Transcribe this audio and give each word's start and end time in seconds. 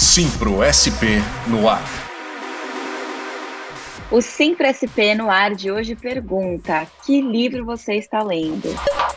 Simpro 0.00 0.62
SP 0.62 1.18
no 1.48 1.68
ar. 1.68 1.82
O 4.12 4.22
Simpro 4.22 4.64
SP 4.70 5.10
no 5.18 5.28
ar 5.28 5.56
de 5.56 5.72
hoje 5.72 5.96
pergunta: 5.96 6.86
que 7.04 7.20
livro 7.20 7.64
você 7.64 7.94
está 7.94 8.22
lendo? 8.22 8.68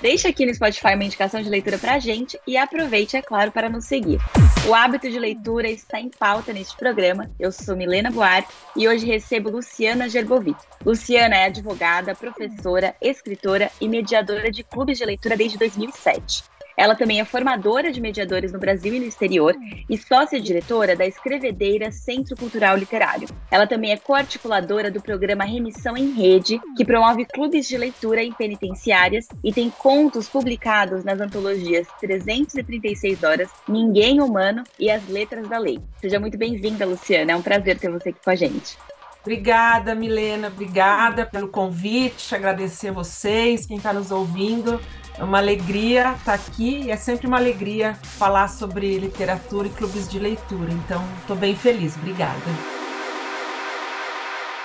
Deixe 0.01 0.27
aqui 0.27 0.43
no 0.43 0.51
Spotify 0.51 0.95
uma 0.95 1.03
indicação 1.03 1.39
de 1.39 1.51
leitura 1.51 1.77
para 1.77 1.93
a 1.93 1.99
gente 1.99 2.39
e 2.47 2.57
aproveite, 2.57 3.15
é 3.15 3.21
claro, 3.21 3.51
para 3.51 3.69
nos 3.69 3.85
seguir. 3.85 4.19
O 4.67 4.73
hábito 4.73 5.07
de 5.07 5.19
leitura 5.19 5.69
está 5.69 5.99
em 5.99 6.09
pauta 6.09 6.51
neste 6.51 6.75
programa. 6.75 7.29
Eu 7.39 7.51
sou 7.51 7.77
Milena 7.77 8.09
Buarque 8.09 8.51
e 8.75 8.87
hoje 8.87 9.05
recebo 9.05 9.51
Luciana 9.51 10.09
Gerbovic. 10.09 10.59
Luciana 10.83 11.35
é 11.35 11.45
advogada, 11.45 12.15
professora, 12.15 12.95
escritora 12.99 13.71
e 13.79 13.87
mediadora 13.87 14.49
de 14.49 14.63
clubes 14.63 14.97
de 14.97 15.05
leitura 15.05 15.37
desde 15.37 15.59
2007. 15.59 16.43
Ela 16.75 16.95
também 16.95 17.19
é 17.19 17.25
formadora 17.25 17.91
de 17.91 18.01
mediadores 18.01 18.51
no 18.51 18.59
Brasil 18.59 18.93
e 18.93 18.99
no 18.99 19.05
exterior 19.05 19.55
e 19.89 19.97
sócia-diretora 19.97 20.95
da 20.95 21.05
Escrevedeira 21.05 21.91
Centro 21.91 22.35
Cultural 22.35 22.77
Literário. 22.77 23.27
Ela 23.49 23.67
também 23.67 23.91
é 23.91 23.97
coarticuladora 23.97 24.89
do 24.89 25.01
programa 25.01 25.43
Remissão 25.43 25.97
em 25.97 26.11
Rede, 26.11 26.59
que 26.75 26.85
promove 26.85 27.25
clubes 27.25 27.67
de 27.67 27.77
leitura 27.77 28.23
em 28.23 28.31
penitenciárias 28.31 29.27
e 29.43 29.51
tem 29.51 29.69
contos 29.69 30.27
publicados 30.27 31.03
nas 31.03 31.19
antologias 31.19 31.87
336 31.99 33.23
Horas, 33.23 33.49
Ninguém 33.67 34.21
Humano 34.21 34.63
e 34.79 34.89
As 34.89 35.07
Letras 35.07 35.47
da 35.47 35.57
Lei. 35.57 35.79
Seja 35.99 36.19
muito 36.19 36.37
bem-vinda, 36.37 36.85
Luciana. 36.85 37.31
É 37.31 37.35
um 37.35 37.41
prazer 37.41 37.77
ter 37.77 37.89
você 37.89 38.09
aqui 38.09 38.19
com 38.23 38.29
a 38.29 38.35
gente. 38.35 38.77
Obrigada, 39.21 39.93
Milena. 39.93 40.47
Obrigada 40.47 41.25
pelo 41.25 41.47
convite. 41.47 42.33
Agradecer 42.33 42.91
vocês, 42.91 43.67
quem 43.67 43.77
está 43.77 43.93
nos 43.93 44.09
ouvindo. 44.09 44.81
É 45.17 45.23
uma 45.23 45.37
alegria 45.37 46.13
estar 46.13 46.33
aqui 46.33 46.85
e 46.85 46.91
é 46.91 46.97
sempre 46.97 47.27
uma 47.27 47.37
alegria 47.37 47.93
falar 47.93 48.47
sobre 48.47 48.97
literatura 48.97 49.67
e 49.67 49.71
clubes 49.71 50.09
de 50.09 50.17
leitura. 50.17 50.71
Então, 50.71 51.03
estou 51.19 51.35
bem 51.35 51.55
feliz. 51.55 51.95
Obrigada. 51.97 52.41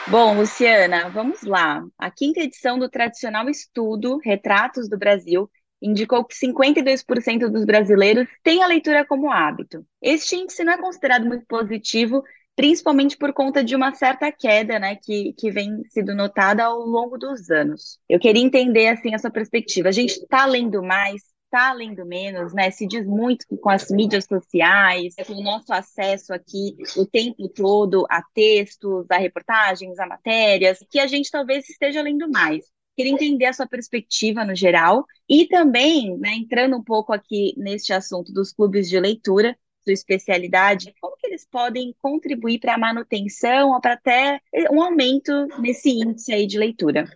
Bom, 0.08 0.36
Luciana, 0.36 1.08
vamos 1.10 1.42
lá. 1.42 1.84
A 1.98 2.10
quinta 2.10 2.40
edição 2.40 2.78
do 2.78 2.88
tradicional 2.88 3.48
estudo 3.48 4.18
Retratos 4.24 4.88
do 4.88 4.96
Brasil 4.96 5.50
indicou 5.82 6.24
que 6.24 6.34
52% 6.34 7.48
dos 7.48 7.64
brasileiros 7.64 8.28
têm 8.42 8.62
a 8.62 8.66
leitura 8.66 9.04
como 9.04 9.30
hábito. 9.30 9.84
Este 10.00 10.36
índice 10.36 10.64
não 10.64 10.72
é 10.72 10.78
considerado 10.78 11.26
muito 11.26 11.44
positivo 11.46 12.22
principalmente 12.56 13.16
por 13.18 13.32
conta 13.34 13.62
de 13.62 13.76
uma 13.76 13.94
certa 13.94 14.32
queda, 14.32 14.78
né, 14.78 14.96
que, 14.96 15.34
que 15.34 15.50
vem 15.50 15.82
sendo 15.90 16.14
notada 16.14 16.64
ao 16.64 16.80
longo 16.80 17.18
dos 17.18 17.50
anos. 17.50 17.98
Eu 18.08 18.18
queria 18.18 18.42
entender, 18.42 18.88
assim, 18.88 19.14
a 19.14 19.18
sua 19.18 19.30
perspectiva. 19.30 19.90
A 19.90 19.92
gente 19.92 20.12
está 20.12 20.46
lendo 20.46 20.82
mais, 20.82 21.22
está 21.44 21.72
lendo 21.74 22.04
menos, 22.06 22.54
né? 22.54 22.70
Se 22.70 22.86
diz 22.86 23.06
muito 23.06 23.46
com 23.60 23.68
as 23.68 23.90
mídias 23.90 24.24
sociais, 24.24 25.14
com 25.26 25.34
o 25.34 25.42
nosso 25.42 25.72
acesso 25.72 26.32
aqui 26.32 26.76
o 26.96 27.06
tempo 27.06 27.48
todo 27.48 28.06
a 28.10 28.22
textos, 28.34 29.06
a 29.10 29.18
reportagens, 29.18 29.98
a 29.98 30.06
matérias, 30.06 30.78
que 30.90 30.98
a 30.98 31.06
gente 31.06 31.30
talvez 31.30 31.68
esteja 31.68 32.02
lendo 32.02 32.28
mais. 32.30 32.64
Queria 32.96 33.12
entender 33.12 33.44
a 33.44 33.52
sua 33.52 33.66
perspectiva 33.66 34.42
no 34.44 34.54
geral 34.54 35.04
e 35.28 35.46
também, 35.46 36.16
né, 36.18 36.34
entrando 36.34 36.76
um 36.76 36.82
pouco 36.82 37.12
aqui 37.12 37.54
neste 37.58 37.92
assunto 37.92 38.32
dos 38.32 38.52
clubes 38.52 38.88
de 38.88 38.98
leitura, 38.98 39.54
sua 39.86 39.92
especialidade, 39.92 40.92
como 41.00 41.16
que 41.16 41.28
eles 41.28 41.46
podem 41.48 41.94
contribuir 42.02 42.58
para 42.58 42.74
a 42.74 42.78
manutenção 42.78 43.70
ou 43.70 43.80
para 43.80 43.92
até 43.92 44.40
um 44.70 44.82
aumento 44.82 45.32
nesse 45.60 45.90
índice 45.90 46.32
aí 46.32 46.46
de 46.46 46.58
leitura? 46.58 47.08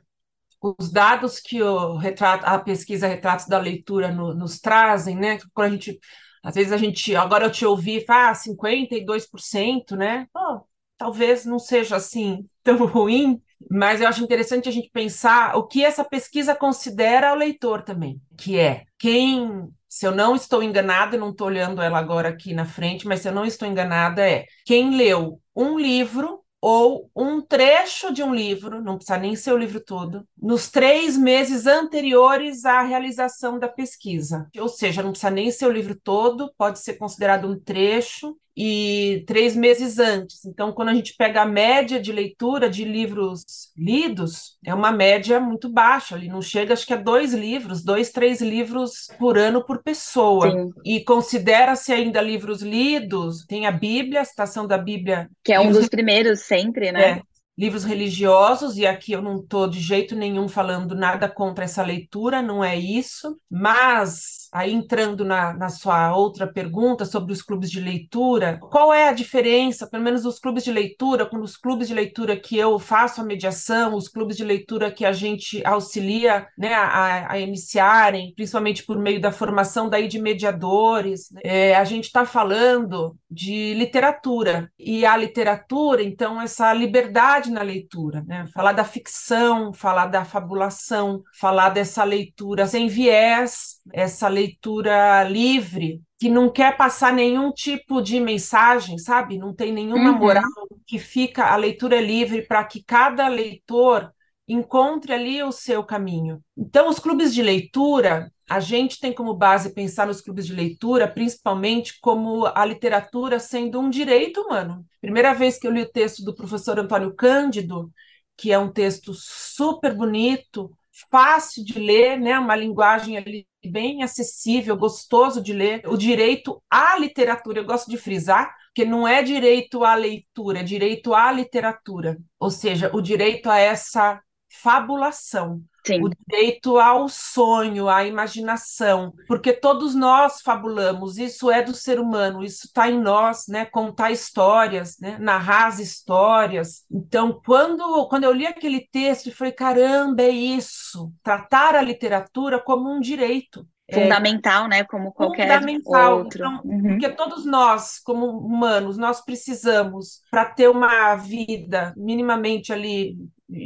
Os 0.63 0.93
dados 0.93 1.41
que 1.41 1.61
o 1.61 1.97
retrato, 1.97 2.45
a 2.45 2.59
pesquisa 2.59 3.09
Retratos 3.09 3.47
da 3.47 3.59
Leitura 3.59 4.13
no, 4.13 4.35
nos 4.35 4.61
trazem, 4.61 5.17
né? 5.17 5.39
Quando 5.55 5.69
a 5.69 5.73
gente, 5.73 5.99
às 6.43 6.55
vezes 6.55 6.71
a 6.71 6.77
gente, 6.77 7.17
agora 7.17 7.47
eu 7.47 7.51
te 7.51 7.65
ouvi, 7.65 8.05
ah, 8.09 8.35
52%, 8.35 9.97
né? 9.97 10.27
Oh, 10.37 10.61
talvez 10.99 11.47
não 11.47 11.59
seja 11.59 11.97
assim 11.97 12.47
tão 12.63 12.77
ruim, 12.87 13.41
mas 13.71 14.01
eu 14.01 14.07
acho 14.09 14.23
interessante 14.23 14.69
a 14.69 14.73
gente 14.73 14.91
pensar 14.91 15.57
o 15.57 15.67
que 15.67 15.83
essa 15.83 16.05
pesquisa 16.05 16.55
considera 16.55 17.33
o 17.33 17.37
leitor 17.37 17.83
também, 17.83 18.21
que 18.37 18.59
é 18.59 18.85
quem 18.99 19.71
se 19.91 20.07
eu 20.07 20.13
não 20.13 20.37
estou 20.37 20.63
enganada, 20.63 21.19
não 21.19 21.31
estou 21.31 21.49
olhando 21.49 21.83
ela 21.83 21.99
agora 21.99 22.29
aqui 22.29 22.55
na 22.55 22.65
frente, 22.65 23.09
mas 23.09 23.21
se 23.21 23.29
eu 23.29 23.33
não 23.33 23.45
estou 23.45 23.67
enganada, 23.67 24.23
é 24.27 24.47
quem 24.65 24.97
leu 24.97 25.41
um 25.55 25.77
livro 25.77 26.41
ou 26.61 27.11
um 27.17 27.41
trecho 27.41 28.13
de 28.13 28.23
um 28.23 28.33
livro, 28.35 28.81
não 28.83 28.97
precisa 28.97 29.19
nem 29.19 29.35
ser 29.35 29.53
o 29.53 29.57
livro 29.57 29.81
todo, 29.81 30.29
nos 30.41 30.71
três 30.71 31.17
meses 31.17 31.67
anteriores 31.67 32.65
à 32.65 32.83
realização 32.83 33.59
da 33.59 33.67
pesquisa. 33.67 34.49
Ou 34.59 34.69
seja, 34.69 35.03
não 35.03 35.11
precisa 35.11 35.31
nem 35.31 35.51
ser 35.51 35.67
o 35.67 35.73
livro 35.73 35.99
todo, 35.99 36.53
pode 36.57 36.79
ser 36.79 36.95
considerado 36.95 37.49
um 37.49 37.59
trecho, 37.59 38.37
e 38.63 39.25
três 39.27 39.57
meses 39.57 39.99
antes. 39.99 40.45
Então, 40.45 40.71
quando 40.71 40.91
a 40.91 40.95
gente 40.95 41.15
pega 41.17 41.41
a 41.41 41.47
média 41.47 41.99
de 41.99 42.13
leitura 42.13 42.69
de 42.69 42.85
livros 42.85 43.73
lidos, 43.75 44.59
é 44.63 44.75
uma 44.75 44.93
média 44.93 45.41
muito 45.41 45.67
baixa, 45.67 46.15
ali 46.15 46.29
não 46.29 46.43
chega, 46.43 46.75
acho 46.75 46.87
que 46.87 46.93
a 46.93 46.99
dois 46.99 47.33
livros, 47.33 47.83
dois, 47.83 48.11
três 48.11 48.43
livros 48.43 49.09
por 49.19 49.39
ano 49.39 49.65
por 49.65 49.83
pessoa. 49.83 50.51
Sim. 50.51 50.71
E 50.85 51.01
considera-se 51.01 51.91
ainda 51.91 52.21
livros 52.21 52.61
lidos, 52.61 53.47
tem 53.47 53.65
a 53.65 53.73
Bíblia, 53.73 54.21
a 54.21 54.27
citação 54.27 54.67
da 54.67 54.77
Bíblia. 54.77 55.31
Que 55.43 55.55
é 55.55 55.61
um 55.61 55.73
dos 55.73 55.89
primeiros 55.89 56.41
sempre, 56.41 56.93
né? 56.93 57.03
É, 57.03 57.23
livros 57.61 57.85
religiosos, 57.85 58.79
e 58.79 58.87
aqui 58.87 59.13
eu 59.13 59.21
não 59.21 59.37
estou 59.37 59.69
de 59.69 59.79
jeito 59.79 60.17
nenhum 60.17 60.49
falando 60.49 60.95
nada 60.95 61.29
contra 61.29 61.63
essa 61.63 61.83
leitura, 61.83 62.41
não 62.41 62.65
é 62.65 62.75
isso, 62.75 63.37
mas 63.51 64.49
aí 64.51 64.73
entrando 64.73 65.27
na, 65.27 65.53
na 65.53 65.69
sua 65.69 66.17
outra 66.17 66.47
pergunta 66.47 67.05
sobre 67.05 67.35
os 67.35 67.43
clubes 67.43 67.71
de 67.71 67.79
leitura, 67.79 68.59
qual 68.59 68.95
é 68.95 69.09
a 69.09 69.13
diferença, 69.13 69.87
pelo 69.87 70.03
menos 70.03 70.25
os 70.25 70.39
clubes 70.39 70.65
de 70.65 70.73
leitura, 70.73 71.27
com 71.27 71.39
os 71.41 71.55
clubes 71.55 71.89
de 71.89 71.95
leitura 71.95 72.35
que 72.35 72.57
eu 72.57 72.79
faço 72.79 73.21
a 73.21 73.25
mediação, 73.25 73.95
os 73.95 74.09
clubes 74.09 74.39
de 74.39 74.45
leitura 74.45 74.91
que 74.91 75.05
a 75.05 75.13
gente 75.13 75.63
auxilia 75.65 76.47
né, 76.57 76.73
a, 76.73 77.33
a 77.33 77.39
iniciarem, 77.39 78.33
principalmente 78.35 78.85
por 78.87 78.99
meio 78.99 79.21
da 79.21 79.31
formação 79.31 79.89
daí 79.89 80.09
de 80.09 80.19
mediadores, 80.19 81.31
né? 81.31 81.43
é, 81.45 81.77
a 81.77 81.85
gente 81.85 82.05
está 82.05 82.25
falando 82.25 83.15
de 83.31 83.75
literatura, 83.75 84.73
e 84.79 85.05
a 85.05 85.15
literatura, 85.15 86.03
então, 86.03 86.41
essa 86.41 86.73
liberdade 86.73 87.50
na 87.51 87.63
leitura, 87.63 88.23
né? 88.27 88.47
Falar 88.55 88.73
da 88.73 88.85
ficção, 88.85 89.73
falar 89.73 90.07
da 90.07 90.25
fabulação, 90.25 91.23
falar 91.39 91.71
dessa 91.71 92.05
leitura 92.05 92.67
sem 92.67 92.89
viés, 92.89 93.79
essa 93.93 94.29
leitura 94.29 95.23
livre, 95.25 96.01
que 96.19 96.29
não 96.29 96.51
quer 96.51 96.77
passar 96.77 97.13
nenhum 97.13 97.51
tipo 97.51 98.01
de 98.03 98.21
mensagem, 98.21 98.99
sabe? 98.99 99.39
Não 99.39 99.55
tem 99.55 99.73
nenhuma 99.73 100.11
uhum. 100.11 100.19
moral, 100.19 100.45
que 100.87 100.99
fica 100.99 101.47
a 101.47 101.57
leitura 101.57 101.97
é 101.97 102.03
livre 102.03 102.43
para 102.47 102.63
que 102.65 102.83
cada 102.85 103.27
leitor 103.29 104.13
encontre 104.47 105.13
ali 105.13 105.43
o 105.43 105.53
seu 105.53 105.85
caminho. 105.85 106.43
Então, 106.57 106.89
os 106.89 106.99
clubes 106.99 107.33
de 107.33 107.43
leitura, 107.43 108.31
a 108.51 108.59
gente 108.59 108.99
tem 108.99 109.13
como 109.13 109.33
base 109.33 109.73
pensar 109.73 110.09
nos 110.09 110.21
clubes 110.21 110.45
de 110.45 110.53
leitura, 110.53 111.07
principalmente 111.07 112.01
como 112.01 112.47
a 112.47 112.65
literatura 112.65 113.39
sendo 113.39 113.79
um 113.79 113.89
direito 113.89 114.41
humano. 114.41 114.85
Primeira 115.01 115.33
vez 115.33 115.57
que 115.57 115.69
eu 115.69 115.71
li 115.71 115.83
o 115.83 115.93
texto 115.93 116.25
do 116.25 116.35
professor 116.35 116.77
Antônio 116.77 117.15
Cândido, 117.15 117.93
que 118.37 118.51
é 118.51 118.59
um 118.59 118.73
texto 118.73 119.15
super 119.15 119.95
bonito, 119.95 120.69
fácil 121.09 121.65
de 121.65 121.79
ler, 121.79 122.19
né? 122.19 122.37
Uma 122.41 122.57
linguagem 122.57 123.17
ali 123.17 123.47
bem 123.65 124.03
acessível, 124.03 124.77
gostoso 124.77 125.41
de 125.41 125.53
ler. 125.53 125.83
O 125.87 125.97
direito 125.97 126.61
à 126.69 126.99
literatura, 126.99 127.61
eu 127.61 127.65
gosto 127.65 127.89
de 127.89 127.97
frisar, 127.97 128.53
que 128.75 128.85
não 128.85 129.07
é 129.07 129.23
direito 129.23 129.85
à 129.85 129.95
leitura, 129.95 130.59
é 130.59 130.65
direito 130.65 131.15
à 131.15 131.31
literatura, 131.31 132.19
ou 132.39 132.51
seja, 132.51 132.91
o 132.93 133.01
direito 133.01 133.49
a 133.49 133.59
essa 133.59 134.21
fabulação, 134.49 135.63
Sim. 135.85 136.05
o 136.05 136.11
direito 136.11 136.79
ao 136.79 137.09
sonho, 137.09 137.89
à 137.89 138.05
imaginação, 138.05 139.15
porque 139.27 139.53
todos 139.53 139.95
nós 139.95 140.41
fabulamos, 140.43 141.19
isso 141.19 141.51
é 141.51 141.63
do 141.63 141.75
ser 141.75 141.99
humano, 141.99 142.45
isso 142.45 142.67
está 142.67 142.89
em 142.91 143.01
nós, 143.01 143.47
né? 143.49 143.65
Contar 143.65 144.11
histórias, 144.11 144.99
né? 145.01 145.17
narrar 145.19 145.67
as 145.67 145.79
histórias. 145.79 146.85
Então, 146.91 147.41
quando, 147.45 148.09
quando 148.09 148.25
eu 148.25 148.33
li 148.33 148.47
aquele 148.47 148.87
texto, 148.93 149.29
eu 149.29 149.35
falei: 149.35 149.53
caramba, 149.53 150.23
é 150.23 150.31
isso, 150.31 151.13
tratar 151.23 151.75
a 151.75 151.83
literatura 151.83 152.61
como 152.61 152.91
um 152.91 153.01
direito. 153.01 153.67
É 153.89 154.03
fundamental, 154.03 154.67
é, 154.67 154.69
né? 154.69 154.85
Como 154.85 155.13
qualquer 155.13 155.49
fundamental. 155.49 156.19
outro. 156.19 156.39
Então, 156.39 156.61
uhum. 156.65 156.89
Porque 156.91 157.09
todos 157.09 157.45
nós, 157.45 157.99
como 157.99 158.27
humanos, 158.27 158.97
nós 158.97 159.21
precisamos, 159.21 160.23
para 160.31 160.45
ter 160.45 160.69
uma 160.69 161.17
vida 161.17 161.93
minimamente 161.97 162.73
ali 162.73 163.17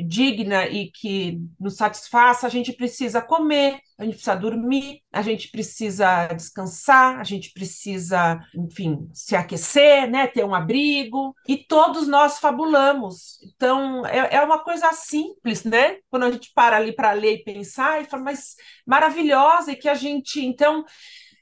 digna 0.07 0.67
e 0.67 0.91
que 0.91 1.39
nos 1.61 1.77
satisfaça, 1.77 2.47
a 2.47 2.51
gente 2.51 2.73
precisa 2.73 3.21
comer, 3.21 3.79
a 3.99 4.05
gente 4.05 4.15
precisa 4.15 4.35
dormir, 4.35 5.01
a 5.13 5.23
gente 5.23 5.51
precisa 5.51 6.27
descansar, 6.29 7.21
a 7.21 7.25
gente 7.25 7.53
precisa, 7.53 8.41
enfim, 8.55 9.09
se 9.13 9.37
aquecer, 9.37 10.11
né, 10.11 10.27
ter 10.27 10.45
um 10.45 10.55
abrigo, 10.55 11.35
e 11.47 11.57
todos 11.57 12.09
nós 12.09 12.39
fabulamos. 12.39 13.39
Então, 13.55 14.05
é, 14.07 14.37
é 14.37 14.41
uma 14.43 14.65
coisa 14.65 14.91
simples, 14.93 15.65
né? 15.65 15.99
Quando 16.11 16.25
a 16.25 16.31
gente 16.31 16.51
para 16.55 16.77
ali 16.77 16.93
para 16.93 17.13
ler 17.13 17.35
e 17.35 17.45
pensar, 17.45 18.01
e 18.01 18.07
fala, 18.07 18.23
mas 18.25 18.57
maravilhosa, 18.87 19.73
e 19.73 19.77
que 19.77 19.89
a 19.89 19.95
gente, 19.95 20.45
então, 20.45 20.85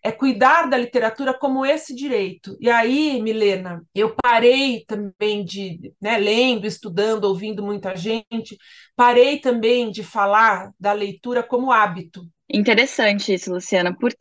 é 0.03 0.11
cuidar 0.11 0.69
da 0.69 0.77
literatura 0.77 1.33
como 1.33 1.65
esse 1.65 1.95
direito. 1.95 2.57
E 2.61 2.69
aí, 2.69 3.23
Milena, 3.23 3.85
eu 3.95 4.15
parei 4.21 4.85
também 4.85 5.45
de, 5.45 5.93
né, 6.01 6.19
lendo, 6.19 6.67
estudando, 6.67 7.25
ouvindo 7.25 7.63
muita 7.63 7.95
gente, 7.95 8.57
parei 8.97 9.39
também 9.39 9.91
de 9.91 10.03
falar 10.03 10.73
da 10.79 10.93
leitura 10.93 11.43
como 11.43 11.71
hábito. 11.71 12.23
Interessante 12.53 13.33
isso, 13.33 13.53
Luciana. 13.53 13.97
Por 13.97 14.13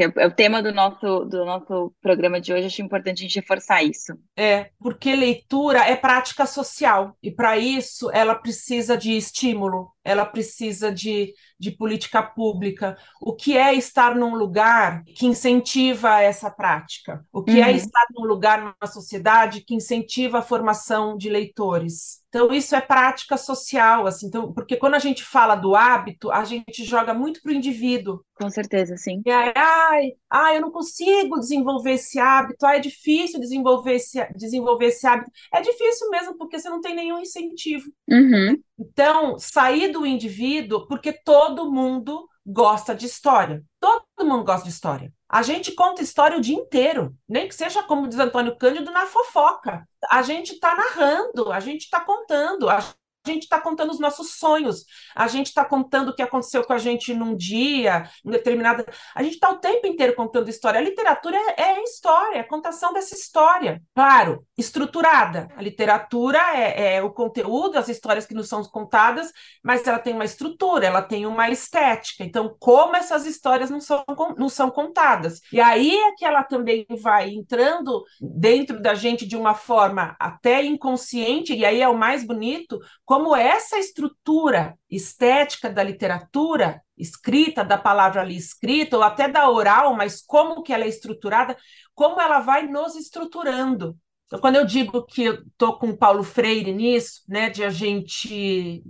quê? 0.00 0.12
É 0.16 0.26
o 0.26 0.34
tema 0.34 0.62
do 0.62 0.72
nosso, 0.72 1.24
do 1.26 1.44
nosso 1.44 1.92
programa 2.00 2.40
de 2.40 2.52
hoje, 2.52 2.66
acho 2.66 2.82
importante 2.82 3.20
a 3.20 3.22
gente 3.22 3.40
reforçar 3.40 3.82
isso. 3.82 4.14
É, 4.36 4.70
porque 4.78 5.14
leitura 5.14 5.80
é 5.80 5.94
prática 5.94 6.46
social, 6.46 7.16
e 7.22 7.30
para 7.30 7.58
isso 7.58 8.10
ela 8.12 8.34
precisa 8.34 8.96
de 8.96 9.16
estímulo, 9.16 9.90
ela 10.02 10.24
precisa 10.24 10.90
de, 10.90 11.34
de 11.58 11.70
política 11.70 12.22
pública. 12.22 12.96
O 13.20 13.34
que 13.34 13.56
é 13.56 13.74
estar 13.74 14.14
num 14.14 14.34
lugar 14.34 15.02
que 15.16 15.26
incentiva 15.26 16.20
essa 16.20 16.50
prática? 16.50 17.22
O 17.32 17.42
que 17.42 17.60
é 17.60 17.64
uhum. 17.64 17.70
é 17.70 17.72
estar 17.72 18.06
num 18.16 18.24
lugar 18.24 18.60
numa 18.60 18.90
sociedade 18.90 19.62
que 19.62 19.74
incentiva 19.74 20.38
a 20.38 20.42
formação 20.42 21.16
de 21.16 21.28
leitores? 21.28 22.20
Então, 22.30 22.52
isso 22.52 22.76
é 22.76 22.80
prática 22.80 23.36
social, 23.36 24.06
assim, 24.06 24.28
então, 24.28 24.52
porque 24.52 24.76
quando 24.76 24.94
a 24.94 25.00
gente 25.00 25.24
fala 25.24 25.56
do 25.56 25.74
hábito, 25.74 26.30
a 26.30 26.44
gente 26.44 26.84
joga 26.84 27.12
muito 27.12 27.42
para 27.42 27.50
o 27.50 27.54
indivíduo. 27.54 28.20
Com 28.40 28.48
certeza, 28.48 28.96
sim. 28.96 29.20
E 29.26 29.30
aí, 29.30 29.52
ai, 29.90 30.12
ai, 30.30 30.56
eu 30.56 30.60
não 30.60 30.70
consigo 30.70 31.38
desenvolver 31.38 31.92
esse 31.92 32.18
hábito, 32.18 32.64
ai, 32.64 32.78
é 32.78 32.80
difícil 32.80 33.40
desenvolver 33.40 33.94
esse, 33.94 34.24
desenvolver 34.34 34.86
esse 34.86 35.06
hábito. 35.06 35.30
É 35.52 35.60
difícil 35.60 36.08
mesmo, 36.10 36.36
porque 36.36 36.58
você 36.58 36.68
não 36.68 36.80
tem 36.80 36.94
nenhum 36.94 37.18
incentivo. 37.18 37.90
Uhum. 38.08 38.60
Então, 38.78 39.38
sair 39.38 39.88
do 39.92 40.06
indivíduo, 40.06 40.86
porque 40.86 41.12
todo 41.12 41.70
mundo 41.70 42.28
gosta 42.46 42.94
de 42.94 43.06
história. 43.06 43.62
Todo 43.78 44.04
mundo 44.20 44.44
gosta 44.44 44.64
de 44.64 44.70
história. 44.70 45.12
A 45.28 45.42
gente 45.42 45.72
conta 45.72 46.02
história 46.02 46.36
o 46.36 46.40
dia 46.40 46.56
inteiro, 46.56 47.14
nem 47.28 47.46
que 47.46 47.54
seja 47.54 47.82
como 47.84 48.08
diz 48.08 48.18
Antônio 48.18 48.56
Cândido 48.56 48.90
na 48.90 49.06
fofoca. 49.06 49.86
A 50.10 50.22
gente 50.22 50.54
está 50.54 50.74
narrando, 50.74 51.52
a 51.52 51.60
gente 51.60 51.82
está 51.82 52.00
contando, 52.00 52.68
a 52.68 52.82
a 53.26 53.30
gente 53.30 53.42
está 53.42 53.60
contando 53.60 53.90
os 53.90 54.00
nossos 54.00 54.38
sonhos, 54.38 54.84
a 55.14 55.28
gente 55.28 55.48
está 55.48 55.64
contando 55.64 56.08
o 56.08 56.14
que 56.14 56.22
aconteceu 56.22 56.64
com 56.64 56.72
a 56.72 56.78
gente 56.78 57.12
num 57.12 57.36
dia, 57.36 58.08
em 58.24 58.30
determinada. 58.30 58.86
A 59.14 59.22
gente 59.22 59.34
está 59.34 59.50
o 59.50 59.58
tempo 59.58 59.86
inteiro 59.86 60.14
contando 60.14 60.48
história. 60.48 60.80
A 60.80 60.82
literatura 60.82 61.36
é, 61.36 61.62
é 61.62 61.82
história, 61.82 62.38
é 62.38 62.42
contação 62.42 62.92
dessa 62.94 63.14
história. 63.14 63.82
Claro, 63.94 64.44
estruturada. 64.56 65.48
A 65.54 65.60
literatura 65.60 66.38
é, 66.54 66.96
é, 66.96 67.02
o 67.02 67.10
conteúdo, 67.10 67.78
as 67.78 67.88
histórias 67.88 68.26
que 68.26 68.34
nos 68.34 68.48
são 68.48 68.62
contadas, 68.64 69.30
mas 69.62 69.86
ela 69.86 69.98
tem 69.98 70.14
uma 70.14 70.24
estrutura, 70.24 70.86
ela 70.86 71.02
tem 71.02 71.26
uma 71.26 71.50
estética. 71.50 72.24
Então, 72.24 72.56
como 72.58 72.96
essas 72.96 73.26
histórias 73.26 73.68
não 73.68 73.80
são, 73.80 74.02
não 74.38 74.48
são 74.48 74.70
contadas? 74.70 75.40
E 75.52 75.60
aí 75.60 75.94
é 75.94 76.12
que 76.12 76.24
ela 76.24 76.42
também 76.42 76.86
vai 77.02 77.30
entrando 77.30 78.02
dentro 78.20 78.80
da 78.80 78.94
gente 78.94 79.26
de 79.26 79.36
uma 79.36 79.54
forma 79.54 80.16
até 80.18 80.64
inconsciente, 80.64 81.54
e 81.54 81.66
aí 81.66 81.82
é 81.82 81.88
o 81.88 81.98
mais 81.98 82.24
bonito 82.24 82.80
como 83.10 83.34
essa 83.34 83.76
estrutura 83.76 84.78
estética 84.88 85.68
da 85.68 85.82
literatura 85.82 86.80
escrita, 86.96 87.64
da 87.64 87.76
palavra 87.76 88.20
ali 88.20 88.36
escrita, 88.36 88.96
ou 88.96 89.02
até 89.02 89.26
da 89.26 89.50
oral, 89.50 89.96
mas 89.96 90.22
como 90.24 90.62
que 90.62 90.72
ela 90.72 90.84
é 90.84 90.88
estruturada, 90.88 91.56
como 91.92 92.20
ela 92.20 92.38
vai 92.38 92.68
nos 92.68 92.94
estruturando. 92.94 93.98
Então, 94.26 94.38
quando 94.38 94.54
eu 94.54 94.64
digo 94.64 95.04
que 95.06 95.24
eu 95.24 95.42
estou 95.42 95.76
com 95.76 95.96
Paulo 95.96 96.22
Freire 96.22 96.72
nisso, 96.72 97.22
né, 97.26 97.50
de 97.50 97.64
a 97.64 97.70
gente 97.70 98.80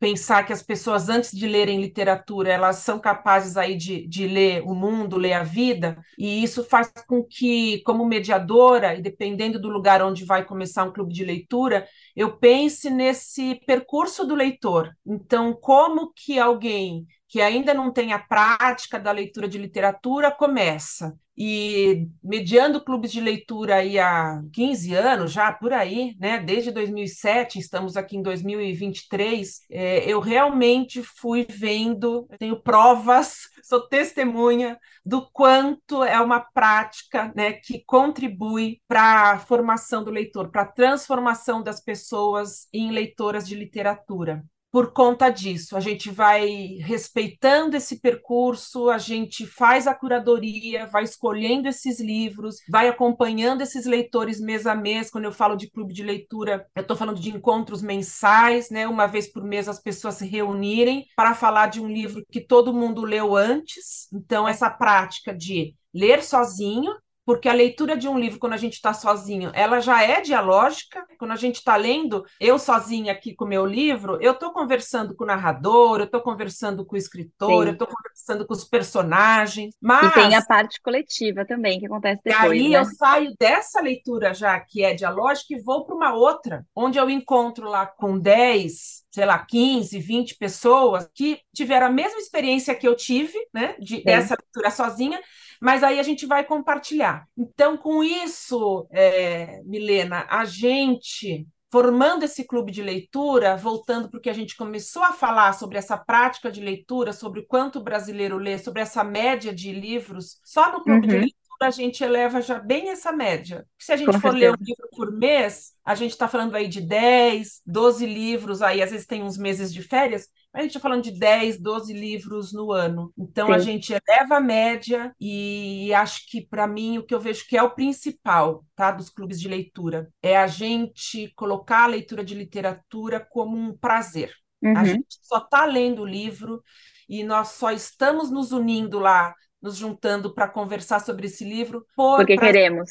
pensar 0.00 0.44
que 0.44 0.52
as 0.52 0.62
pessoas, 0.62 1.10
antes 1.10 1.30
de 1.30 1.46
lerem 1.46 1.80
literatura, 1.80 2.50
elas 2.50 2.76
são 2.76 2.98
capazes 2.98 3.56
aí 3.58 3.76
de, 3.76 4.06
de 4.08 4.26
ler 4.26 4.62
o 4.62 4.74
mundo, 4.74 5.18
ler 5.18 5.34
a 5.34 5.42
vida, 5.42 6.02
e 6.18 6.42
isso 6.42 6.64
faz 6.64 6.90
com 7.06 7.22
que, 7.22 7.82
como 7.82 8.06
mediadora, 8.06 8.94
e 8.94 9.02
dependendo 9.02 9.60
do 9.60 9.68
lugar 9.68 10.02
onde 10.02 10.24
vai 10.24 10.44
começar 10.44 10.84
um 10.84 10.92
clube 10.92 11.12
de 11.12 11.24
leitura, 11.24 11.86
eu 12.16 12.36
pense 12.38 12.88
nesse 12.90 13.56
percurso 13.66 14.24
do 14.26 14.34
leitor. 14.34 14.90
Então, 15.06 15.52
como 15.54 16.12
que 16.14 16.38
alguém 16.38 17.06
que 17.30 17.40
ainda 17.40 17.72
não 17.72 17.92
tem 17.92 18.12
a 18.12 18.18
prática 18.18 18.98
da 18.98 19.12
leitura 19.12 19.48
de 19.48 19.56
literatura 19.56 20.30
começa? 20.30 21.16
e 21.42 22.06
mediando 22.22 22.84
clubes 22.84 23.10
de 23.10 23.18
leitura 23.18 23.76
aí 23.76 23.98
há 23.98 24.42
15 24.52 24.94
anos, 24.94 25.32
já 25.32 25.50
por 25.50 25.72
aí, 25.72 26.14
né? 26.20 26.38
Desde 26.38 26.70
2007, 26.70 27.58
estamos 27.58 27.96
aqui 27.96 28.18
em 28.18 28.22
2023, 28.22 29.62
é, 29.70 30.04
eu 30.04 30.20
realmente 30.20 31.02
fui 31.02 31.46
vendo, 31.48 32.28
tenho 32.38 32.60
provas, 32.60 33.48
sou 33.64 33.88
testemunha 33.88 34.78
do 35.02 35.30
quanto 35.30 36.04
é 36.04 36.20
uma 36.20 36.40
prática 36.40 37.32
né, 37.34 37.54
que 37.54 37.82
contribui 37.86 38.82
para 38.86 39.30
a 39.30 39.38
formação 39.38 40.04
do 40.04 40.10
leitor, 40.10 40.50
para 40.50 40.62
a 40.62 40.70
transformação 40.70 41.62
das 41.62 41.80
pessoas 41.82 42.68
em 42.70 42.90
leitoras 42.90 43.48
de 43.48 43.54
literatura 43.54 44.44
por 44.70 44.92
conta 44.92 45.28
disso. 45.30 45.76
A 45.76 45.80
gente 45.80 46.10
vai 46.10 46.78
respeitando 46.80 47.76
esse 47.76 48.00
percurso, 48.00 48.88
a 48.88 48.98
gente 48.98 49.46
faz 49.46 49.86
a 49.86 49.94
curadoria, 49.94 50.86
vai 50.86 51.04
escolhendo 51.04 51.68
esses 51.68 52.00
livros, 52.00 52.56
vai 52.68 52.88
acompanhando 52.88 53.62
esses 53.62 53.84
leitores 53.84 54.40
mês 54.40 54.66
a 54.66 54.74
mês. 54.74 55.10
Quando 55.10 55.24
eu 55.24 55.32
falo 55.32 55.56
de 55.56 55.70
clube 55.70 55.92
de 55.92 56.02
leitura, 56.02 56.66
eu 56.74 56.82
estou 56.82 56.96
falando 56.96 57.20
de 57.20 57.30
encontros 57.30 57.82
mensais, 57.82 58.70
né? 58.70 58.86
Uma 58.86 59.06
vez 59.06 59.30
por 59.30 59.42
mês 59.42 59.68
as 59.68 59.80
pessoas 59.80 60.16
se 60.16 60.26
reunirem 60.26 61.06
para 61.16 61.34
falar 61.34 61.66
de 61.66 61.80
um 61.80 61.88
livro 61.88 62.24
que 62.30 62.40
todo 62.40 62.72
mundo 62.72 63.04
leu 63.04 63.36
antes. 63.36 64.08
Então, 64.12 64.46
essa 64.46 64.70
prática 64.70 65.34
de 65.34 65.74
ler 65.92 66.22
sozinho, 66.22 66.92
porque 67.30 67.48
a 67.48 67.52
leitura 67.52 67.96
de 67.96 68.08
um 68.08 68.18
livro, 68.18 68.40
quando 68.40 68.54
a 68.54 68.56
gente 68.56 68.72
está 68.72 68.92
sozinho, 68.92 69.52
ela 69.54 69.78
já 69.78 70.02
é 70.02 70.20
dialógica. 70.20 71.06
Quando 71.16 71.30
a 71.30 71.36
gente 71.36 71.58
está 71.58 71.76
lendo, 71.76 72.26
eu 72.40 72.58
sozinha 72.58 73.12
aqui 73.12 73.36
com 73.36 73.44
o 73.44 73.48
meu 73.48 73.64
livro, 73.64 74.18
eu 74.20 74.32
estou 74.32 74.52
conversando 74.52 75.14
com 75.14 75.22
o 75.22 75.26
narrador, 75.28 76.00
eu 76.00 76.06
estou 76.06 76.20
conversando 76.20 76.84
com 76.84 76.96
o 76.96 76.98
escritor, 76.98 77.62
Sim. 77.62 77.68
eu 77.68 77.72
estou 77.74 77.86
conversando 77.86 78.44
com 78.44 78.52
os 78.52 78.64
personagens. 78.64 79.72
Mas... 79.80 80.10
E 80.10 80.14
tem 80.14 80.34
a 80.34 80.44
parte 80.44 80.82
coletiva 80.82 81.44
também, 81.44 81.78
que 81.78 81.86
acontece 81.86 82.20
depois. 82.24 82.50
E 82.50 82.64
aí 82.64 82.68
né? 82.70 82.78
eu 82.78 82.84
saio 82.84 83.32
dessa 83.38 83.80
leitura 83.80 84.34
já, 84.34 84.58
que 84.58 84.82
é 84.82 84.92
dialógica, 84.92 85.54
e 85.54 85.62
vou 85.62 85.84
para 85.84 85.94
uma 85.94 86.12
outra, 86.12 86.66
onde 86.74 86.98
eu 86.98 87.08
encontro 87.08 87.68
lá 87.68 87.86
com 87.86 88.18
10, 88.18 89.04
sei 89.08 89.24
lá, 89.24 89.38
15, 89.38 89.96
20 90.00 90.34
pessoas 90.34 91.08
que 91.14 91.38
tiveram 91.54 91.86
a 91.86 91.90
mesma 91.90 92.18
experiência 92.18 92.74
que 92.74 92.88
eu 92.88 92.96
tive, 92.96 93.38
né, 93.54 93.76
de, 93.78 94.02
dessa 94.02 94.34
leitura 94.36 94.72
sozinha, 94.72 95.20
mas 95.60 95.82
aí 95.82 96.00
a 96.00 96.02
gente 96.02 96.26
vai 96.26 96.44
compartilhar. 96.44 97.26
Então, 97.36 97.76
com 97.76 98.02
isso, 98.02 98.86
é, 98.90 99.60
Milena, 99.64 100.26
a 100.30 100.44
gente 100.44 101.46
formando 101.70 102.24
esse 102.24 102.44
clube 102.44 102.72
de 102.72 102.82
leitura, 102.82 103.56
voltando 103.56 104.10
porque 104.10 104.28
a 104.28 104.32
gente 104.32 104.56
começou 104.56 105.04
a 105.04 105.12
falar 105.12 105.52
sobre 105.52 105.78
essa 105.78 105.96
prática 105.96 106.50
de 106.50 106.60
leitura, 106.60 107.12
sobre 107.12 107.42
quanto 107.42 107.78
o 107.78 107.82
brasileiro 107.82 108.38
lê, 108.38 108.58
sobre 108.58 108.82
essa 108.82 109.04
média 109.04 109.54
de 109.54 109.70
livros, 109.70 110.40
só 110.44 110.72
no 110.72 110.82
clube 110.82 111.06
uhum. 111.06 111.08
de 111.08 111.16
leitura 111.16 111.40
a 111.62 111.70
gente 111.70 112.02
eleva 112.02 112.40
já 112.40 112.58
bem 112.58 112.90
essa 112.90 113.12
média. 113.12 113.66
Se 113.78 113.92
a 113.92 113.96
gente 113.96 114.06
Com 114.06 114.12
for 114.14 114.32
certeza. 114.32 114.38
ler 114.38 114.52
um 114.52 114.64
livro 114.64 114.88
por 114.96 115.12
mês, 115.12 115.72
a 115.84 115.94
gente 115.94 116.12
está 116.12 116.26
falando 116.26 116.54
aí 116.54 116.68
de 116.68 116.80
10, 116.80 117.60
12 117.66 118.06
livros, 118.06 118.62
aí 118.62 118.82
às 118.82 118.90
vezes 118.90 119.06
tem 119.06 119.22
uns 119.22 119.36
meses 119.36 119.72
de 119.72 119.82
férias, 119.82 120.28
mas 120.52 120.60
a 120.60 120.62
gente 120.62 120.70
está 120.70 120.80
falando 120.80 121.02
de 121.02 121.12
10, 121.12 121.60
12 121.60 121.92
livros 121.92 122.52
no 122.52 122.72
ano. 122.72 123.12
Então 123.16 123.48
Sim. 123.48 123.52
a 123.52 123.58
gente 123.58 123.92
eleva 123.92 124.36
a 124.36 124.40
média 124.40 125.14
e 125.20 125.92
acho 125.94 126.28
que, 126.30 126.40
para 126.40 126.66
mim, 126.66 126.98
o 126.98 127.04
que 127.04 127.14
eu 127.14 127.20
vejo 127.20 127.46
que 127.46 127.56
é 127.56 127.62
o 127.62 127.74
principal 127.74 128.64
tá, 128.74 128.90
dos 128.90 129.10
clubes 129.10 129.40
de 129.40 129.48
leitura 129.48 130.10
é 130.22 130.36
a 130.36 130.46
gente 130.46 131.32
colocar 131.36 131.84
a 131.84 131.88
leitura 131.88 132.24
de 132.24 132.34
literatura 132.34 133.20
como 133.20 133.56
um 133.56 133.76
prazer. 133.76 134.32
Uhum. 134.62 134.76
A 134.76 134.84
gente 134.84 135.18
só 135.22 135.38
está 135.38 135.64
lendo 135.64 136.02
o 136.02 136.06
livro 136.06 136.62
e 137.08 137.24
nós 137.24 137.48
só 137.48 137.70
estamos 137.70 138.30
nos 138.30 138.52
unindo 138.52 138.98
lá 138.98 139.34
nos 139.62 139.76
juntando 139.76 140.34
para 140.34 140.48
conversar 140.48 141.00
sobre 141.00 141.26
esse 141.26 141.44
livro. 141.44 141.86
Por 141.96 142.26
Porque 142.26 142.34
prazer. 142.34 142.52
queremos. 142.52 142.90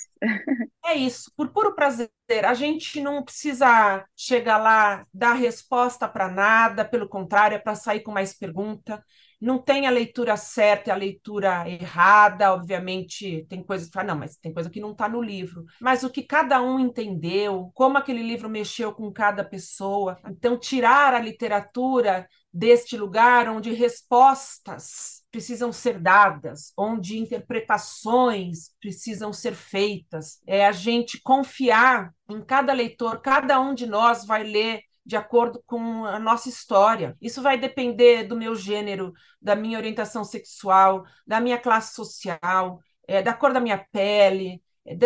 É 0.85 0.95
isso, 0.95 1.31
por 1.35 1.49
puro 1.49 1.75
prazer. 1.75 2.09
A 2.45 2.53
gente 2.53 3.01
não 3.01 3.23
precisa 3.23 4.05
chegar 4.15 4.57
lá, 4.57 5.05
dar 5.13 5.33
resposta 5.33 6.07
para 6.07 6.29
nada, 6.29 6.85
pelo 6.85 7.07
contrário, 7.07 7.55
é 7.55 7.59
para 7.59 7.75
sair 7.75 8.01
com 8.01 8.11
mais 8.11 8.33
pergunta. 8.33 9.03
Não 9.41 9.57
tem 9.61 9.87
a 9.87 9.89
leitura 9.91 10.35
certa 10.35 10.89
e 10.89 10.91
a 10.93 10.95
leitura 10.95 11.69
errada, 11.69 12.53
obviamente, 12.53 13.45
tem 13.49 13.63
coisas 13.63 13.89
que 13.89 13.97
ah, 13.99 14.03
não, 14.03 14.17
mas 14.17 14.35
tem 14.37 14.53
coisa 14.53 14.69
que 14.69 14.81
não 14.81 14.91
está 14.91 15.07
no 15.07 15.21
livro. 15.21 15.63
Mas 15.79 16.03
o 16.03 16.09
que 16.09 16.23
cada 16.23 16.61
um 16.61 16.79
entendeu, 16.79 17.71
como 17.73 17.97
aquele 17.97 18.23
livro 18.23 18.49
mexeu 18.49 18.93
com 18.93 19.11
cada 19.11 19.43
pessoa. 19.43 20.17
Então, 20.27 20.57
tirar 20.57 21.13
a 21.13 21.19
literatura 21.19 22.27
deste 22.51 22.97
lugar 22.97 23.47
onde 23.47 23.71
respostas 23.73 25.23
precisam 25.31 25.71
ser 25.71 25.99
dadas, 25.99 26.73
onde 26.75 27.19
interpretações 27.19 28.71
precisam 28.79 29.31
ser 29.31 29.53
feitas. 29.53 30.41
É 30.47 30.65
a 30.65 30.71
gente 30.71 31.21
confiar 31.21 32.11
em 32.27 32.41
cada 32.43 32.73
leitor, 32.73 33.21
cada 33.21 33.59
um 33.59 33.73
de 33.73 33.85
nós 33.85 34.25
vai 34.25 34.43
ler 34.43 34.81
de 35.05 35.15
acordo 35.15 35.61
com 35.65 36.05
a 36.05 36.19
nossa 36.19 36.49
história. 36.49 37.15
Isso 37.21 37.41
vai 37.41 37.57
depender 37.57 38.23
do 38.25 38.35
meu 38.35 38.55
gênero, 38.55 39.13
da 39.41 39.55
minha 39.55 39.77
orientação 39.77 40.23
sexual, 40.23 41.03
da 41.25 41.39
minha 41.39 41.57
classe 41.57 41.95
social, 41.95 42.79
é, 43.07 43.21
da 43.21 43.33
cor 43.33 43.51
da 43.51 43.59
minha 43.59 43.83
pele, 43.91 44.61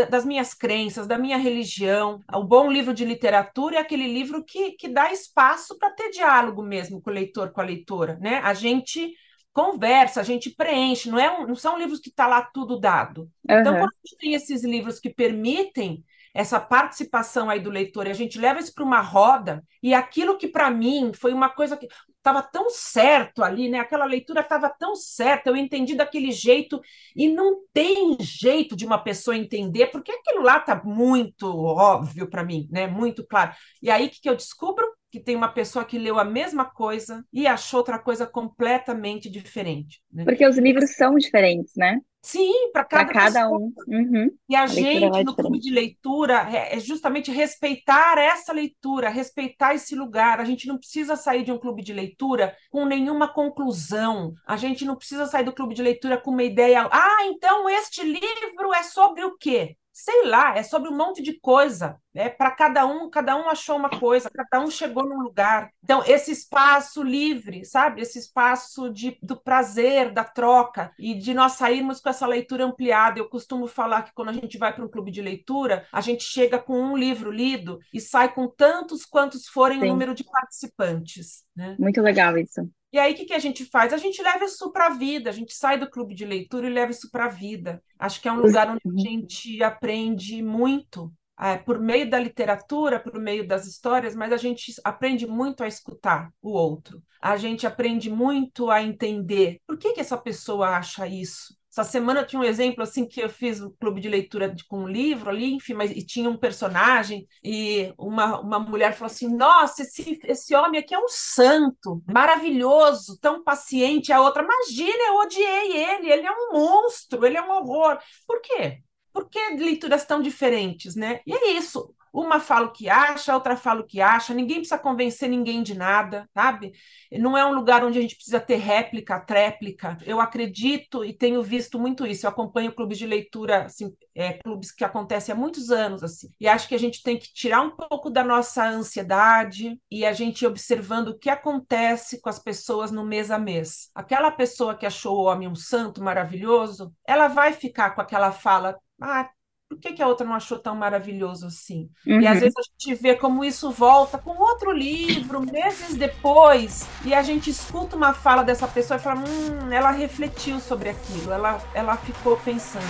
das 0.10 0.24
minhas 0.24 0.54
crenças, 0.54 1.08
da 1.08 1.18
minha 1.18 1.38
religião. 1.38 2.22
O 2.34 2.44
bom 2.44 2.72
livro 2.72 2.94
de 2.94 3.04
literatura 3.04 3.78
é 3.78 3.80
aquele 3.80 4.08
livro 4.08 4.44
que, 4.44 4.72
que 4.72 4.88
dá 4.88 5.12
espaço 5.12 5.78
para 5.78 5.92
ter 5.92 6.10
diálogo 6.10 6.64
mesmo 6.64 7.02
com 7.02 7.10
o 7.10 7.14
leitor, 7.14 7.52
com 7.52 7.62
a 7.62 7.66
leitora, 7.66 8.18
né? 8.22 8.40
A 8.40 8.54
gente 8.54 9.14
conversa, 9.52 10.20
a 10.20 10.24
gente 10.24 10.50
preenche, 10.50 11.10
não, 11.10 11.20
é 11.20 11.40
um, 11.40 11.48
não 11.48 11.56
são 11.56 11.78
livros 11.78 12.00
que 12.00 12.10
está 12.10 12.28
lá 12.28 12.42
tudo 12.42 12.80
dado. 12.80 13.22
Uhum. 13.48 13.60
Então, 13.60 13.74
quando 13.74 13.92
a 13.92 14.08
gente 14.08 14.18
tem 14.18 14.34
esses 14.34 14.64
livros 14.64 15.00
que 15.00 15.10
permitem 15.10 16.04
essa 16.34 16.60
participação 16.60 17.50
aí 17.50 17.60
do 17.60 17.70
leitor, 17.70 18.08
e 18.08 18.12
a 18.12 18.16
gente 18.16 18.40
leva 18.40 18.60
isso 18.60 18.74
para 18.74 18.84
uma 18.84 19.02
roda, 19.02 19.64
e 19.82 19.94
aquilo 19.94 20.38
que 20.38 20.48
para 20.48 20.72
mim 20.72 21.12
foi 21.14 21.34
uma 21.34 21.50
coisa 21.50 21.78
que 21.78 21.88
estava 22.18 22.42
tão 22.42 22.70
certo 22.70 23.44
ali, 23.44 23.70
né? 23.70 23.80
Aquela 23.80 24.06
leitura 24.06 24.40
estava 24.40 24.70
tão 24.70 24.96
certa, 24.96 25.50
eu 25.50 25.58
entendi 25.58 25.94
daquele 25.94 26.32
jeito, 26.32 26.82
e 27.16 27.28
não 27.28 27.62
tem 27.74 28.18
jeito 28.22 28.76
de 28.76 28.86
uma 28.86 28.98
pessoa 28.98 29.36
entender, 29.36 29.88
porque 29.88 30.12
aquilo 30.12 30.42
lá 30.42 30.58
está 30.58 30.82
muito 30.84 31.46
óbvio 31.48 32.30
para 32.30 32.44
mim, 32.44 32.68
né? 32.72 32.88
Muito 32.88 33.26
claro. 33.28 33.54
E 33.82 33.92
aí 33.92 34.10
que, 34.10 34.22
que 34.22 34.30
eu 34.30 34.36
descubro? 34.36 34.86
Que 35.14 35.20
tem 35.20 35.36
uma 35.36 35.48
pessoa 35.48 35.86
que 35.86 36.00
leu 36.00 36.18
a 36.18 36.26
mesma 36.26 36.66
coisa 36.66 37.24
e 37.32 37.46
achou 37.46 37.82
outra 37.82 38.00
coisa 38.00 38.26
completamente 38.26 39.30
diferente. 39.30 40.02
Né? 40.12 40.24
Porque 40.26 40.44
os 40.44 40.58
livros 40.58 40.96
são 40.96 41.14
diferentes, 41.18 41.76
né? 41.78 42.00
Sim, 42.20 42.72
para 42.72 42.84
cada, 42.84 43.14
cada 43.14 43.48
um. 43.48 43.72
Uhum. 43.88 44.32
E 44.50 44.56
a, 44.56 44.64
a 44.64 44.66
gente, 44.66 45.24
no 45.24 45.36
clube 45.36 45.60
de 45.60 45.70
leitura, 45.70 46.50
é, 46.52 46.78
é 46.78 46.80
justamente 46.80 47.30
respeitar 47.30 48.18
essa 48.18 48.52
leitura, 48.52 49.08
respeitar 49.08 49.76
esse 49.76 49.94
lugar. 49.94 50.40
A 50.40 50.46
gente 50.46 50.68
não 50.68 50.80
precisa 50.80 51.16
sair 51.16 51.44
de 51.44 51.52
um 51.52 51.60
clube 51.60 51.84
de 51.84 51.94
leitura 51.94 52.56
com 52.72 52.84
nenhuma 52.84 53.32
conclusão. 53.32 54.34
A 54.48 54.58
gente 54.58 54.84
não 54.84 54.96
precisa 54.96 55.28
sair 55.28 55.44
do 55.44 55.54
clube 55.54 55.76
de 55.76 55.84
leitura 55.84 56.18
com 56.18 56.32
uma 56.32 56.44
ideia. 56.44 56.90
Ah, 56.92 57.26
então 57.26 57.70
este 57.70 58.02
livro 58.02 58.74
é 58.74 58.82
sobre 58.82 59.24
o 59.24 59.38
quê? 59.38 59.78
Sei 59.94 60.26
lá, 60.26 60.58
é 60.58 60.64
sobre 60.64 60.90
um 60.90 60.98
monte 60.98 61.22
de 61.22 61.40
coisa, 61.40 61.98
né? 62.12 62.28
Para 62.28 62.50
cada 62.50 62.84
um, 62.84 63.12
cada 63.12 63.36
um 63.36 63.48
achou 63.48 63.78
uma 63.78 63.92
coisa, 63.92 64.28
cada 64.28 64.60
um 64.60 64.70
chegou 64.70 65.08
num 65.08 65.22
lugar. 65.22 65.72
Então, 65.84 66.04
esse 66.08 66.32
espaço 66.32 67.04
livre, 67.04 67.64
sabe? 67.64 68.02
Esse 68.02 68.18
espaço 68.18 68.92
de, 68.92 69.20
do 69.22 69.40
prazer, 69.40 70.12
da 70.12 70.24
troca 70.24 70.92
e 70.98 71.14
de 71.14 71.32
nós 71.36 71.54
sairmos 71.54 72.02
com 72.02 72.10
essa 72.10 72.26
leitura 72.26 72.66
ampliada. 72.66 73.20
Eu 73.20 73.30
costumo 73.30 73.68
falar 73.68 74.02
que 74.02 74.14
quando 74.16 74.30
a 74.30 74.34
gente 74.34 74.58
vai 74.58 74.74
para 74.74 74.84
um 74.84 74.90
clube 74.90 75.12
de 75.12 75.22
leitura, 75.22 75.86
a 75.92 76.02
gente 76.02 76.24
chega 76.24 76.58
com 76.58 76.74
um 76.74 76.98
livro 76.98 77.30
lido 77.30 77.80
e 77.94 78.02
sai 78.02 78.34
com 78.34 78.48
tantos 78.48 79.06
quantos 79.06 79.48
forem 79.48 79.80
Sim. 79.80 79.86
o 79.86 79.90
número 79.90 80.16
de 80.16 80.24
participantes. 80.24 81.44
Né? 81.56 81.76
Muito 81.78 82.02
legal 82.02 82.36
isso. 82.36 82.68
E 82.94 83.00
aí, 83.00 83.14
o 83.14 83.16
que, 83.16 83.26
que 83.26 83.34
a 83.34 83.40
gente 83.40 83.66
faz? 83.66 83.92
A 83.92 83.98
gente 83.98 84.22
leva 84.22 84.46
isso 84.46 84.72
para 84.72 84.86
a 84.86 84.90
vida, 84.92 85.28
a 85.28 85.34
gente 85.34 85.52
sai 85.56 85.80
do 85.80 85.90
clube 85.90 86.14
de 86.14 86.24
leitura 86.26 86.68
e 86.68 86.70
leva 86.70 86.92
isso 86.92 87.10
para 87.10 87.26
a 87.26 87.30
vida. 87.30 87.84
Acho 87.98 88.22
que 88.22 88.28
é 88.28 88.32
um 88.32 88.40
lugar 88.40 88.70
onde 88.70 88.82
a 88.86 88.90
uhum. 88.90 89.00
gente 89.00 89.64
aprende 89.64 90.44
muito, 90.44 91.12
é, 91.40 91.58
por 91.58 91.80
meio 91.80 92.08
da 92.08 92.20
literatura, 92.20 93.00
por 93.00 93.20
meio 93.20 93.48
das 93.48 93.66
histórias, 93.66 94.16
mas 94.16 94.32
a 94.32 94.38
gente 94.38 94.72
aprende 94.84 95.26
muito 95.26 95.64
a 95.64 95.68
escutar 95.68 96.32
o 96.40 96.52
outro. 96.52 97.02
A 97.20 97.36
gente 97.36 97.66
aprende 97.66 98.12
muito 98.12 98.70
a 98.70 98.84
entender 98.84 99.60
por 99.66 99.76
que, 99.76 99.94
que 99.94 100.02
essa 100.02 100.18
pessoa 100.18 100.78
acha 100.78 101.08
isso, 101.08 101.58
essa 101.76 101.84
semana 101.84 102.20
eu 102.22 102.28
tinha 102.28 102.40
um 102.40 102.46
exemplo 102.46 102.84
assim 102.84 103.04
que 103.04 103.20
eu 103.20 103.28
fiz 103.28 103.60
um 103.60 103.72
clube 103.72 104.00
de 104.00 104.08
leitura 104.08 104.48
de, 104.48 104.64
com 104.64 104.84
um 104.84 104.88
livro 104.88 105.32
ali, 105.32 105.56
enfim, 105.56 105.74
mas 105.74 105.90
e 105.90 106.06
tinha 106.06 106.30
um 106.30 106.38
personagem 106.38 107.28
e 107.44 107.92
uma, 107.98 108.40
uma 108.42 108.60
mulher 108.60 108.94
falou 108.94 109.12
assim: 109.12 109.28
Nossa, 109.36 109.82
esse, 109.82 110.20
esse 110.24 110.56
homem 110.56 110.80
aqui 110.80 110.94
é 110.94 111.00
um 111.00 111.08
santo, 111.08 112.04
maravilhoso, 112.08 113.18
tão 113.20 113.44
paciente. 113.44 114.14
A 114.14 114.22
outra, 114.22 114.44
imagina, 114.44 115.04
eu 115.08 115.16
odiei 115.16 115.76
ele, 115.76 116.12
ele 116.12 116.28
é 116.28 116.32
um 116.32 116.54
monstro, 116.54 117.26
ele 117.26 117.38
é 117.38 117.42
um 117.42 117.50
horror. 117.50 117.98
Por 118.28 118.40
quê? 118.40 118.84
Por 119.12 119.28
que 119.28 119.40
leituras 119.56 120.06
tão 120.06 120.22
diferentes, 120.22 120.96
né? 120.96 121.22
E 121.26 121.34
é 121.34 121.52
isso. 121.54 121.92
Uma 122.14 122.40
fala 122.40 122.68
o 122.68 122.72
que 122.72 122.88
acha, 122.88 123.34
outra 123.34 123.58
fala 123.58 123.82
o 123.82 123.86
que 123.88 124.00
acha, 124.00 124.36
ninguém 124.36 124.58
precisa 124.58 124.78
convencer 124.78 125.28
ninguém 125.28 125.64
de 125.64 125.74
nada, 125.76 126.30
sabe? 126.32 126.74
Não 127.12 127.36
é 127.36 127.44
um 127.44 127.54
lugar 127.54 127.84
onde 127.84 127.98
a 127.98 128.02
gente 128.02 128.16
precisa 128.16 128.40
ter 128.40 128.58
réplica, 128.58 129.20
tréplica. 129.20 129.98
Eu 130.06 130.22
acredito 130.22 131.04
e 131.04 131.12
tenho 131.12 131.42
visto 131.42 131.80
muito 131.80 132.06
isso. 132.06 132.26
Eu 132.26 132.30
acompanho 132.30 132.72
clubes 132.74 133.00
de 133.00 133.08
leitura, 133.08 133.66
assim, 133.66 133.92
é, 134.14 134.34
clubes 134.34 134.72
que 134.72 134.84
acontecem 134.86 135.34
há 135.34 135.36
muitos 135.36 135.72
anos, 135.72 136.04
assim. 136.04 136.30
E 136.40 136.48
acho 136.48 136.68
que 136.68 136.76
a 136.76 136.80
gente 136.80 137.02
tem 137.02 137.18
que 137.18 137.34
tirar 137.34 137.62
um 137.62 137.72
pouco 137.76 138.12
da 138.12 138.24
nossa 138.24 138.64
ansiedade 138.64 139.80
e 139.90 140.06
a 140.06 140.14
gente 140.14 140.46
observando 140.46 141.10
o 141.10 141.18
que 141.18 141.32
acontece 141.32 142.22
com 142.22 142.30
as 142.30 142.38
pessoas 142.38 142.92
no 142.92 143.04
mês 143.04 143.32
a 143.32 143.40
mês. 143.40 143.90
Aquela 143.96 144.30
pessoa 144.32 144.76
que 144.76 144.86
achou 144.86 145.18
o 145.18 145.24
homem 145.24 145.48
um 145.48 145.56
santo 145.56 146.04
maravilhoso, 146.04 146.94
ela 147.08 147.28
vai 147.28 147.54
ficar 147.54 147.92
com 147.92 148.02
aquela 148.02 148.32
fala. 148.32 148.78
Ah, 149.02 149.30
por 149.74 149.82
que, 149.82 149.94
que 149.94 150.02
a 150.02 150.08
outra 150.08 150.26
não 150.26 150.34
achou 150.34 150.60
tão 150.60 150.76
maravilhoso 150.76 151.48
assim? 151.48 151.90
Uhum. 152.06 152.22
E 152.22 152.28
às 152.28 152.36
uhum. 152.36 152.42
vezes 152.42 152.56
a 152.58 152.62
gente 152.62 153.02
vê 153.02 153.16
como 153.16 153.44
isso 153.44 153.72
volta 153.72 154.18
com 154.18 154.32
outro 154.32 154.72
livro, 154.72 155.42
meses 155.42 155.96
depois, 155.96 156.88
e 157.06 157.14
a 157.14 157.22
gente 157.22 157.50
escuta 157.50 157.96
uma 157.96 158.14
fala 158.14 158.44
dessa 158.44 158.68
pessoa 158.68 158.98
e 158.98 159.02
fala: 159.02 159.22
hum, 159.22 159.72
ela 159.72 159.92
refletiu 159.92 160.60
sobre 160.60 160.90
aquilo, 160.90 161.32
ela, 161.32 161.62
ela 161.74 161.98
ficou 161.98 162.38
pensando. 162.38 162.84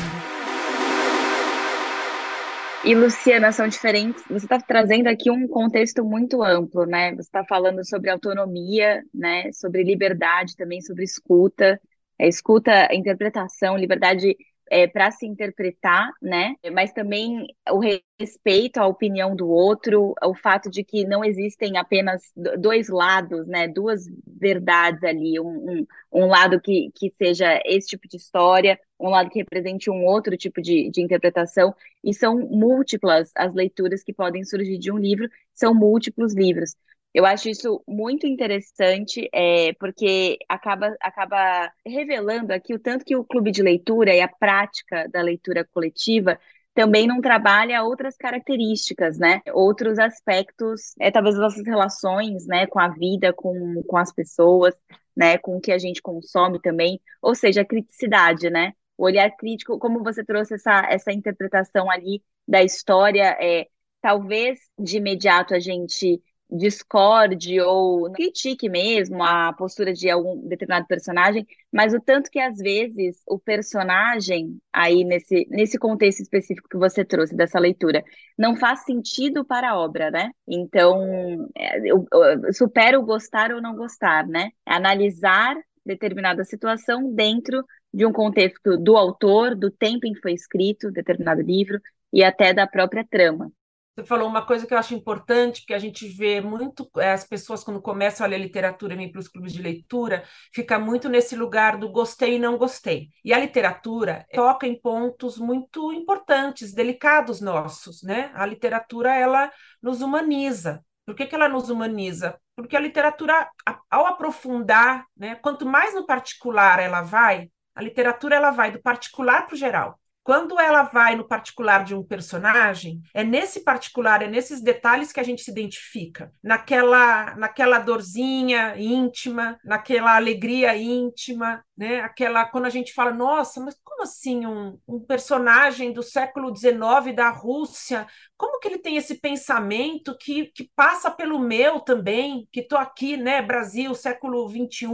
E, 2.86 2.94
Luciana, 2.94 3.54
são 3.54 3.66
diferentes. 3.66 4.22
Você 4.30 4.46
está 4.46 4.60
trazendo 4.60 5.08
aqui 5.08 5.32
um 5.32 5.48
contexto 5.48 6.04
muito 6.04 6.44
amplo, 6.44 6.86
né? 6.86 7.12
Você 7.12 7.22
está 7.22 7.42
falando 7.46 7.86
sobre 7.88 8.10
autonomia, 8.10 9.02
né? 9.14 9.50
Sobre 9.54 9.84
liberdade, 9.84 10.58
também 10.58 10.82
sobre 10.82 11.06
escuta, 11.06 11.80
é, 12.20 12.28
escuta, 12.28 12.94
interpretação, 12.94 13.78
liberdade 13.78 14.36
é, 14.70 14.88
para 14.88 15.12
se 15.12 15.26
interpretar, 15.26 16.12
né? 16.22 16.56
Mas 16.72 16.92
também 16.92 17.48
o 17.70 17.80
respeito 18.20 18.78
à 18.78 18.88
opinião 18.88 19.36
do 19.36 19.48
outro, 19.48 20.14
o 20.24 20.34
fato 20.34 20.70
de 20.70 20.84
que 20.84 21.06
não 21.06 21.24
existem 21.24 21.78
apenas 21.78 22.32
dois 22.36 22.90
lados, 22.90 23.48
né? 23.48 23.68
Duas 23.68 24.06
verdades 24.26 25.04
ali, 25.04 25.40
um, 25.40 25.48
um, 25.48 25.88
um 26.12 26.26
lado 26.28 26.60
que, 26.60 26.92
que 26.96 27.14
seja 27.18 27.60
esse 27.66 27.88
tipo 27.88 28.08
de 28.08 28.18
história, 28.18 28.80
um 29.00 29.10
lado 29.10 29.30
que 29.30 29.40
represente 29.40 29.90
um 29.90 30.06
outro 30.06 30.36
tipo 30.38 30.62
de, 30.62 30.90
de 30.90 31.02
interpretação, 31.02 31.76
e 32.04 32.14
são 32.14 32.38
múltiplas 32.38 33.32
as 33.36 33.54
leituras 33.54 34.04
que 34.04 34.14
podem 34.14 34.44
surgir 34.44 34.78
de 34.78 34.92
um 34.92 34.98
livro, 34.98 35.30
são 35.54 35.74
múltiplos 35.74 36.34
livros. 36.34 36.76
Eu 37.14 37.26
acho 37.26 37.48
isso 37.48 37.84
muito 37.88 38.26
interessante, 38.26 39.30
é, 39.32 39.74
porque 39.74 40.38
acaba, 40.50 40.96
acaba 41.00 41.72
revelando 41.86 42.52
aqui 42.52 42.74
o 42.74 42.80
tanto 42.80 43.06
que 43.06 43.16
o 43.16 43.24
clube 43.24 43.52
de 43.52 43.62
leitura 43.62 44.16
e 44.16 44.22
a 44.22 44.28
prática 44.28 45.08
da 45.10 45.22
leitura 45.22 45.64
coletiva 45.64 46.40
também 46.74 47.06
não 47.06 47.22
trabalha 47.22 47.84
outras 47.84 48.18
características, 48.18 49.20
né? 49.20 49.42
Outros 49.54 50.00
aspectos, 50.00 50.96
é, 51.00 51.12
talvez 51.12 51.38
nossas 51.38 51.64
relações, 51.66 52.48
né, 52.48 52.66
com 52.66 52.80
a 52.80 52.88
vida, 52.90 53.32
com, 53.32 53.84
com 53.88 53.98
as 53.98 54.12
pessoas, 54.12 54.74
né, 55.16 55.38
com 55.38 55.58
o 55.58 55.62
que 55.62 55.72
a 55.72 55.78
gente 55.78 56.02
consome 56.02 56.60
também, 56.60 57.00
ou 57.22 57.36
seja, 57.36 57.62
a 57.62 57.66
criticidade, 57.66 58.50
né? 58.50 58.74
O 58.98 59.06
olhar 59.06 59.30
crítico, 59.38 59.78
como 59.80 60.04
você 60.04 60.24
trouxe 60.24 60.56
essa, 60.56 60.88
essa 60.90 61.12
interpretação 61.12 61.90
ali 61.92 62.24
da 62.48 62.64
história, 62.64 63.38
é, 63.40 63.68
talvez 64.02 64.60
de 64.80 64.98
imediato 64.98 65.54
a 65.54 65.60
gente 65.60 66.22
discorde 66.56 67.60
ou 67.60 68.12
critique 68.12 68.70
mesmo 68.70 69.24
a 69.24 69.52
postura 69.54 69.92
de 69.92 70.10
algum 70.10 70.48
determinado 70.48 70.86
personagem, 70.86 71.48
mas 71.72 71.94
o 71.94 72.00
tanto 72.00 72.30
que 72.30 72.40
às 72.40 72.58
vezes 72.58 73.22
o 73.28 73.40
personagem 73.40 74.60
aí 74.72 75.04
nesse, 75.04 75.48
nesse 75.50 75.80
contexto 75.80 76.22
específico 76.22 76.70
que 76.70 76.78
você 76.78 77.04
trouxe 77.04 77.36
dessa 77.36 77.60
leitura 77.60 78.04
não 78.38 78.56
faz 78.56 78.84
sentido 78.86 79.44
para 79.44 79.72
a 79.72 79.80
obra, 79.80 80.12
né? 80.12 80.32
Então, 80.48 81.50
é, 81.58 81.80
eu, 81.80 82.06
eu 82.12 82.54
supera 82.54 83.00
o 83.00 83.06
gostar 83.06 83.52
ou 83.52 83.62
não 83.62 83.76
gostar, 83.76 84.28
né? 84.28 84.50
Analisar 84.66 85.56
determinada 85.86 86.44
situação 86.44 87.14
dentro 87.14 87.66
de 87.94 88.06
um 88.06 88.14
contexto 88.14 88.78
do 88.78 88.96
autor, 88.96 89.56
do 89.56 89.72
tempo 89.72 90.06
em 90.06 90.14
que 90.14 90.22
foi 90.22 90.34
escrito 90.34 90.92
determinado 90.92 91.42
livro 91.42 91.80
e 92.12 92.24
até 92.24 92.54
da 92.54 92.68
própria 92.68 93.06
trama. 93.10 93.52
Você 93.96 94.04
falou 94.06 94.28
uma 94.28 94.44
coisa 94.44 94.66
que 94.66 94.74
eu 94.74 94.78
acho 94.78 94.96
importante, 94.96 95.64
que 95.68 95.74
a 95.74 95.78
gente 95.78 96.08
vê 96.08 96.42
muito, 96.42 96.90
é, 96.98 97.12
as 97.12 97.24
pessoas 97.24 97.64
quando 97.64 97.80
começam 97.80 98.26
a 98.26 98.30
ler 98.30 98.40
literatura 98.40 98.94
e 98.96 98.98
vêm 98.98 99.12
para 99.12 99.20
os 99.20 99.28
clubes 99.28 99.54
de 99.54 99.62
leitura, 99.62 100.24
fica 100.52 100.80
muito 100.80 101.08
nesse 101.08 101.36
lugar 101.36 101.78
do 101.78 101.92
gostei 101.92 102.36
e 102.36 102.40
não 102.40 102.58
gostei. 102.58 103.10
E 103.24 103.32
a 103.32 103.38
literatura 103.38 104.26
toca 104.34 104.66
em 104.66 104.80
pontos 104.80 105.38
muito 105.38 105.94
importantes, 105.94 106.74
delicados 106.74 107.40
nossos, 107.40 108.02
né? 108.02 108.32
A 108.34 108.48
literatura, 108.48 109.16
ela 109.16 109.52
nos 109.80 110.02
humaniza. 110.02 110.84
Por 111.06 111.14
que, 111.16 111.28
que 111.28 111.36
ela 111.36 111.48
nos 111.48 111.70
humaniza? 111.70 112.40
Porque 112.56 112.76
a 112.76 112.80
literatura, 112.80 113.48
ao 113.92 114.08
aprofundar, 114.08 115.06
né, 115.16 115.36
quanto 115.36 115.66
mais 115.68 115.94
no 115.94 116.06
particular 116.06 116.80
ela 116.80 117.02
vai, 117.02 117.52
a 117.76 117.82
literatura 117.82 118.36
ela 118.36 118.52
vai 118.52 118.72
do 118.72 118.82
particular 118.82 119.46
para 119.46 119.54
o 119.56 119.58
geral. 119.58 120.00
Quando 120.24 120.58
ela 120.60 120.84
vai 120.84 121.16
no 121.16 121.28
particular 121.28 121.84
de 121.84 121.94
um 121.94 122.02
personagem, 122.02 123.02
é 123.14 123.24
nesse 123.24 123.60
particular, 123.60 124.22
é 124.22 124.28
nesses 124.28 124.62
detalhes 124.62 125.12
que 125.12 125.20
a 125.20 125.24
gente 125.24 125.42
se 125.44 125.52
identifica, 125.52 126.32
naquela, 126.42 127.36
naquela 127.36 127.78
dorzinha 127.80 128.76
íntima, 128.78 129.60
naquela 129.66 130.16
alegria 130.16 130.76
íntima, 130.78 131.64
né? 131.78 132.00
Aquela 132.00 132.46
quando 132.46 132.66
a 132.66 132.70
gente 132.70 132.94
fala, 132.94 133.12
nossa, 133.12 133.60
mas 133.60 133.76
como 133.84 134.04
assim 134.04 134.46
um, 134.46 134.80
um 134.88 135.00
personagem 135.00 135.92
do 135.92 136.02
século 136.02 136.56
XIX 136.56 137.14
da 137.14 137.30
Rússia? 137.30 138.08
Como 138.38 138.60
que 138.60 138.68
ele 138.70 138.78
tem 138.78 138.96
esse 138.96 139.16
pensamento 139.20 140.18
que, 140.18 140.46
que 140.56 140.70
passa 140.76 141.12
pelo 141.12 141.38
meu 141.38 141.82
também, 141.82 142.48
que 142.52 142.62
estou 142.62 142.78
aqui, 142.78 143.18
né? 143.18 143.42
Brasil, 143.42 143.94
século 143.94 144.48
XXI. 144.48 144.88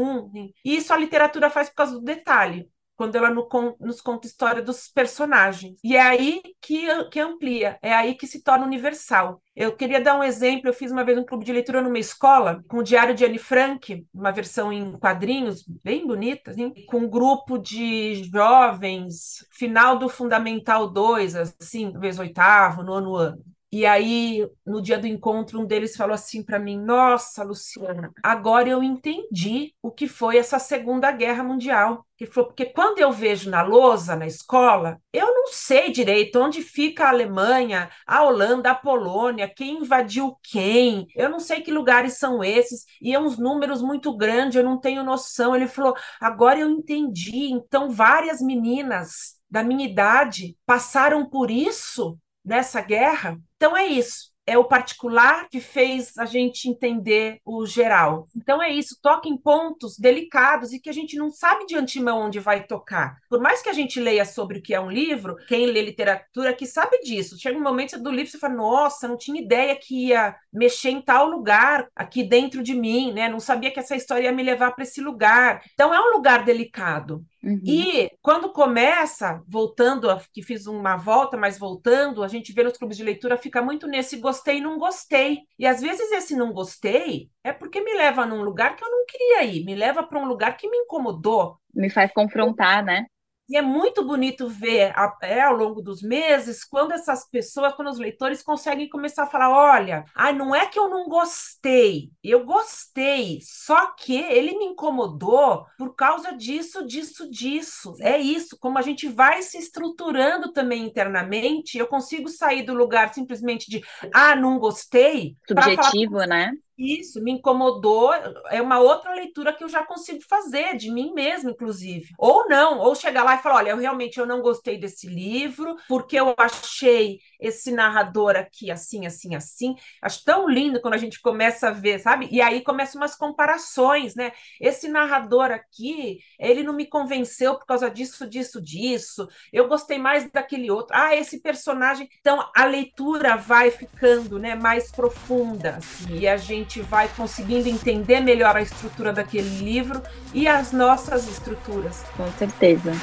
E 0.65 0.75
isso 0.75 0.91
a 0.91 0.98
literatura 0.98 1.50
faz 1.51 1.69
por 1.69 1.75
causa 1.75 1.93
do 1.93 2.01
detalhe 2.01 2.67
quando 2.99 3.15
ela 3.15 3.29
no, 3.29 3.47
nos 3.79 4.01
conta 4.01 4.27
a 4.27 4.29
história 4.29 4.61
dos 4.61 4.89
personagens. 4.89 5.77
E 5.81 5.95
é 5.95 6.01
aí 6.01 6.41
que, 6.61 6.85
que 7.05 7.17
amplia, 7.17 7.79
é 7.81 7.93
aí 7.93 8.13
que 8.13 8.27
se 8.27 8.43
torna 8.43 8.65
universal. 8.65 9.41
Eu 9.55 9.73
queria 9.73 10.01
dar 10.01 10.19
um 10.19 10.23
exemplo, 10.23 10.67
eu 10.67 10.73
fiz 10.73 10.91
uma 10.91 11.05
vez 11.05 11.17
um 11.17 11.23
clube 11.23 11.45
de 11.45 11.53
leitura 11.53 11.81
numa 11.81 11.97
escola, 11.97 12.61
com 12.67 12.79
o 12.79 12.83
Diário 12.83 13.15
de 13.15 13.23
Anne 13.23 13.37
Frank, 13.37 14.05
uma 14.13 14.33
versão 14.33 14.73
em 14.73 14.91
quadrinhos, 14.99 15.63
bem 15.81 16.05
bonita, 16.05 16.51
assim, 16.51 16.73
com 16.87 16.97
um 16.97 17.09
grupo 17.09 17.57
de 17.57 18.21
jovens, 18.25 19.45
final 19.49 19.97
do 19.97 20.09
Fundamental 20.09 20.89
2, 20.89 21.37
assim, 21.37 21.93
talvez 21.93 22.19
oitavo, 22.19 22.83
nono 22.83 23.15
ano. 23.15 23.41
E 23.71 23.85
aí, 23.85 24.47
no 24.65 24.81
dia 24.81 24.97
do 24.97 25.05
encontro, 25.05 25.59
um 25.59 25.65
deles 25.65 25.95
falou 25.95 26.15
assim 26.15 26.43
para 26.43 26.57
mim: 26.57 26.75
Nossa, 26.79 27.43
Luciana, 27.43 28.11
agora 28.23 28.67
eu 28.67 28.81
entendi 28.81 29.75
o 29.81 29.91
que 29.91 30.07
foi 30.07 30.38
essa 30.38 30.57
Segunda 30.57 31.11
Guerra 31.11 31.43
Mundial. 31.43 32.03
Que 32.17 32.25
foi 32.25 32.43
porque 32.45 32.65
quando 32.65 32.99
eu 32.99 33.11
vejo 33.11 33.49
na 33.49 33.61
lousa, 33.61 34.15
na 34.15 34.25
escola, 34.27 34.99
eu 35.13 35.27
não 35.27 35.47
sei 35.47 35.91
direito 35.91 36.38
onde 36.39 36.61
fica 36.61 37.05
a 37.05 37.09
Alemanha, 37.09 37.89
a 38.05 38.23
Holanda, 38.23 38.71
a 38.71 38.75
Polônia, 38.75 39.47
quem 39.47 39.77
invadiu 39.79 40.35
quem, 40.43 41.07
eu 41.15 41.29
não 41.29 41.39
sei 41.39 41.61
que 41.61 41.71
lugares 41.71 42.17
são 42.17 42.43
esses, 42.43 42.85
e 43.01 43.13
é 43.13 43.19
uns 43.19 43.38
números 43.38 43.81
muito 43.81 44.15
grandes, 44.17 44.55
eu 44.55 44.63
não 44.63 44.79
tenho 44.79 45.03
noção. 45.03 45.55
Ele 45.55 45.67
falou: 45.67 45.95
Agora 46.19 46.59
eu 46.59 46.69
entendi. 46.69 47.51
Então, 47.51 47.89
várias 47.89 48.41
meninas 48.41 49.38
da 49.49 49.63
minha 49.63 49.85
idade 49.88 50.57
passaram 50.65 51.29
por 51.29 51.49
isso 51.51 52.17
nessa 52.43 52.81
guerra. 52.81 53.39
Então 53.59 53.75
é 53.75 53.85
isso 53.85 54.29
é 54.49 54.57
o 54.57 54.65
particular 54.65 55.47
que 55.47 55.59
fez 55.59 56.17
a 56.17 56.25
gente 56.25 56.67
entender 56.67 57.39
o 57.45 57.67
geral. 57.67 58.25
Então 58.35 58.61
é 58.61 58.71
isso, 58.71 58.97
toca 58.99 59.29
em 59.29 59.37
pontos 59.37 59.95
delicados 59.95 60.73
e 60.73 60.79
que 60.79 60.89
a 60.89 60.93
gente 60.93 61.15
não 61.15 61.29
sabe 61.29 61.67
de 61.67 61.75
antemão 61.75 62.21
onde 62.21 62.39
vai 62.39 62.65
tocar. 62.65 63.15
Por 63.29 63.39
mais 63.39 63.61
que 63.61 63.69
a 63.69 63.73
gente 63.73 63.99
leia 63.99 64.25
sobre 64.25 64.57
o 64.57 64.61
que 64.61 64.73
é 64.73 64.81
um 64.81 64.89
livro, 64.89 65.35
quem 65.47 65.67
lê 65.67 65.83
literatura 65.83 66.51
que 66.53 66.65
sabe 66.65 66.99
disso. 67.01 67.39
Chega 67.39 67.59
um 67.59 67.63
momento 67.63 68.01
do 68.01 68.09
livro 68.09 68.31
você 68.31 68.39
fala: 68.39 68.55
"Nossa, 68.55 69.07
não 69.07 69.17
tinha 69.17 69.39
ideia 69.39 69.75
que 69.75 70.07
ia 70.07 70.35
mexer 70.51 70.89
em 70.89 71.01
tal 71.01 71.29
lugar 71.29 71.87
aqui 71.95 72.23
dentro 72.23 72.63
de 72.63 72.73
mim, 72.73 73.13
né? 73.13 73.29
Não 73.29 73.39
sabia 73.39 73.71
que 73.71 73.79
essa 73.79 73.95
história 73.95 74.23
ia 74.23 74.31
me 74.31 74.41
levar 74.41 74.71
para 74.71 74.83
esse 74.83 74.99
lugar". 74.99 75.61
Então 75.73 75.93
é 75.93 75.99
um 76.01 76.11
lugar 76.11 76.43
delicado. 76.43 77.23
Uhum. 77.43 77.62
E 77.65 78.12
quando 78.22 78.51
começa, 78.51 79.41
voltando, 79.48 80.08
que 80.34 80.43
fiz 80.43 80.67
uma 80.67 80.98
volta, 80.98 81.38
mas 81.38 81.58
voltando, 81.58 82.24
a 82.24 82.27
gente 82.27 82.51
vê 82.51 82.63
nos 82.63 82.77
clubes 82.77 82.98
de 82.98 83.03
leitura, 83.03 83.38
fica 83.38 83.62
muito 83.62 83.88
nesse 83.88 84.17
gostei 84.17 84.58
e 84.58 84.62
não 84.62 84.77
gostei. 84.77 85.39
E 85.58 85.65
às 85.65 85.81
vezes 85.81 86.12
esse 86.12 86.36
não 86.36 86.51
gostei 86.51 87.29
é 87.43 87.53
porque 87.53 87.81
me 87.81 87.93
leva 87.93 88.25
num 88.25 88.43
lugar 88.43 88.75
que 88.75 88.84
eu 88.84 88.89
não 88.89 89.05
queria 89.05 89.43
ir, 89.46 89.63
me 89.63 89.75
leva 89.75 90.03
para 90.03 90.19
um 90.19 90.25
lugar 90.25 90.58
que 90.58 90.69
me 90.69 90.77
incomodou. 90.77 91.58
Me 91.74 91.89
faz 91.89 92.12
confrontar, 92.12 92.84
né? 92.84 93.05
E 93.49 93.57
é 93.57 93.61
muito 93.61 94.05
bonito 94.05 94.47
ver 94.47 94.93
é, 95.23 95.41
ao 95.41 95.55
longo 95.55 95.81
dos 95.81 96.03
meses 96.03 96.63
quando 96.63 96.91
essas 96.91 97.27
pessoas, 97.27 97.73
quando 97.73 97.89
os 97.89 97.97
leitores 97.97 98.43
conseguem 98.43 98.87
começar 98.87 99.23
a 99.23 99.27
falar: 99.27 99.49
olha, 99.49 100.05
ah, 100.13 100.31
não 100.31 100.53
é 100.53 100.67
que 100.67 100.77
eu 100.77 100.87
não 100.87 101.09
gostei, 101.09 102.11
eu 102.23 102.45
gostei, 102.45 103.39
só 103.41 103.87
que 103.93 104.15
ele 104.15 104.57
me 104.57 104.65
incomodou 104.65 105.65
por 105.77 105.95
causa 105.95 106.31
disso, 106.31 106.85
disso, 106.85 107.29
disso. 107.29 107.95
É 107.99 108.19
isso, 108.19 108.55
como 108.59 108.77
a 108.77 108.83
gente 108.83 109.07
vai 109.07 109.41
se 109.41 109.57
estruturando 109.57 110.53
também 110.53 110.85
internamente, 110.85 111.77
eu 111.77 111.87
consigo 111.87 112.29
sair 112.29 112.61
do 112.61 112.75
lugar 112.75 113.13
simplesmente 113.13 113.69
de 113.69 113.81
ah, 114.13 114.35
não 114.35 114.59
gostei. 114.59 115.35
Subjetivo, 115.47 116.13
falar, 116.13 116.27
né? 116.27 116.53
Isso, 116.81 117.21
me 117.21 117.31
incomodou. 117.33 118.13
É 118.49 118.61
uma 118.61 118.79
outra 118.79 119.13
leitura 119.13 119.51
que 119.51 119.61
eu 119.61 119.67
já 119.67 119.83
consigo 119.85 120.21
fazer, 120.29 120.77
de 120.77 120.89
mim 120.89 121.11
mesma, 121.13 121.51
inclusive. 121.51 122.07
Ou 122.17 122.47
não, 122.47 122.79
ou 122.79 122.95
chegar 122.95 123.23
lá 123.23 123.35
e 123.35 123.41
falar: 123.41 123.55
olha, 123.57 123.71
eu 123.71 123.77
realmente 123.77 124.17
eu 124.17 124.25
não 124.25 124.41
gostei 124.41 124.77
desse 124.79 125.05
livro, 125.05 125.75
porque 125.89 126.15
eu 126.17 126.33
achei 126.37 127.19
esse 127.37 127.71
narrador 127.71 128.37
aqui 128.37 128.71
assim, 128.71 129.05
assim, 129.05 129.35
assim. 129.35 129.75
Acho 130.01 130.23
tão 130.23 130.47
lindo 130.47 130.79
quando 130.81 130.93
a 130.93 130.97
gente 130.97 131.21
começa 131.21 131.67
a 131.67 131.71
ver, 131.71 131.99
sabe? 131.99 132.29
E 132.31 132.41
aí 132.41 132.61
começam 132.63 133.01
umas 133.01 133.13
comparações, 133.15 134.15
né? 134.15 134.31
Esse 134.61 134.87
narrador 134.87 135.51
aqui, 135.51 136.19
ele 136.39 136.63
não 136.63 136.73
me 136.73 136.85
convenceu 136.87 137.57
por 137.57 137.65
causa 137.65 137.89
disso, 137.89 138.25
disso, 138.25 138.61
disso. 138.61 139.27
Eu 139.51 139.67
gostei 139.67 139.97
mais 139.97 140.29
daquele 140.31 140.71
outro. 140.71 140.95
Ah, 140.95 141.13
esse 141.13 141.41
personagem. 141.41 142.07
Então 142.21 142.49
a 142.55 142.63
leitura 142.63 143.35
vai 143.35 143.69
ficando, 143.69 144.39
né, 144.39 144.55
mais 144.55 144.91
profunda, 144.91 145.75
assim, 145.77 146.19
e 146.19 146.27
a 146.27 146.37
gente 146.37 146.68
gente 146.69 146.82
vai 146.82 147.10
conseguindo 147.17 147.67
entender 147.67 148.19
melhor 148.19 148.55
a 148.55 148.62
estrutura 148.62 149.12
daquele 149.12 149.49
livro 149.58 150.03
e 150.32 150.47
as 150.47 150.71
nossas 150.71 151.27
estruturas. 151.27 152.05
Com 152.15 152.32
certeza. 152.34 152.93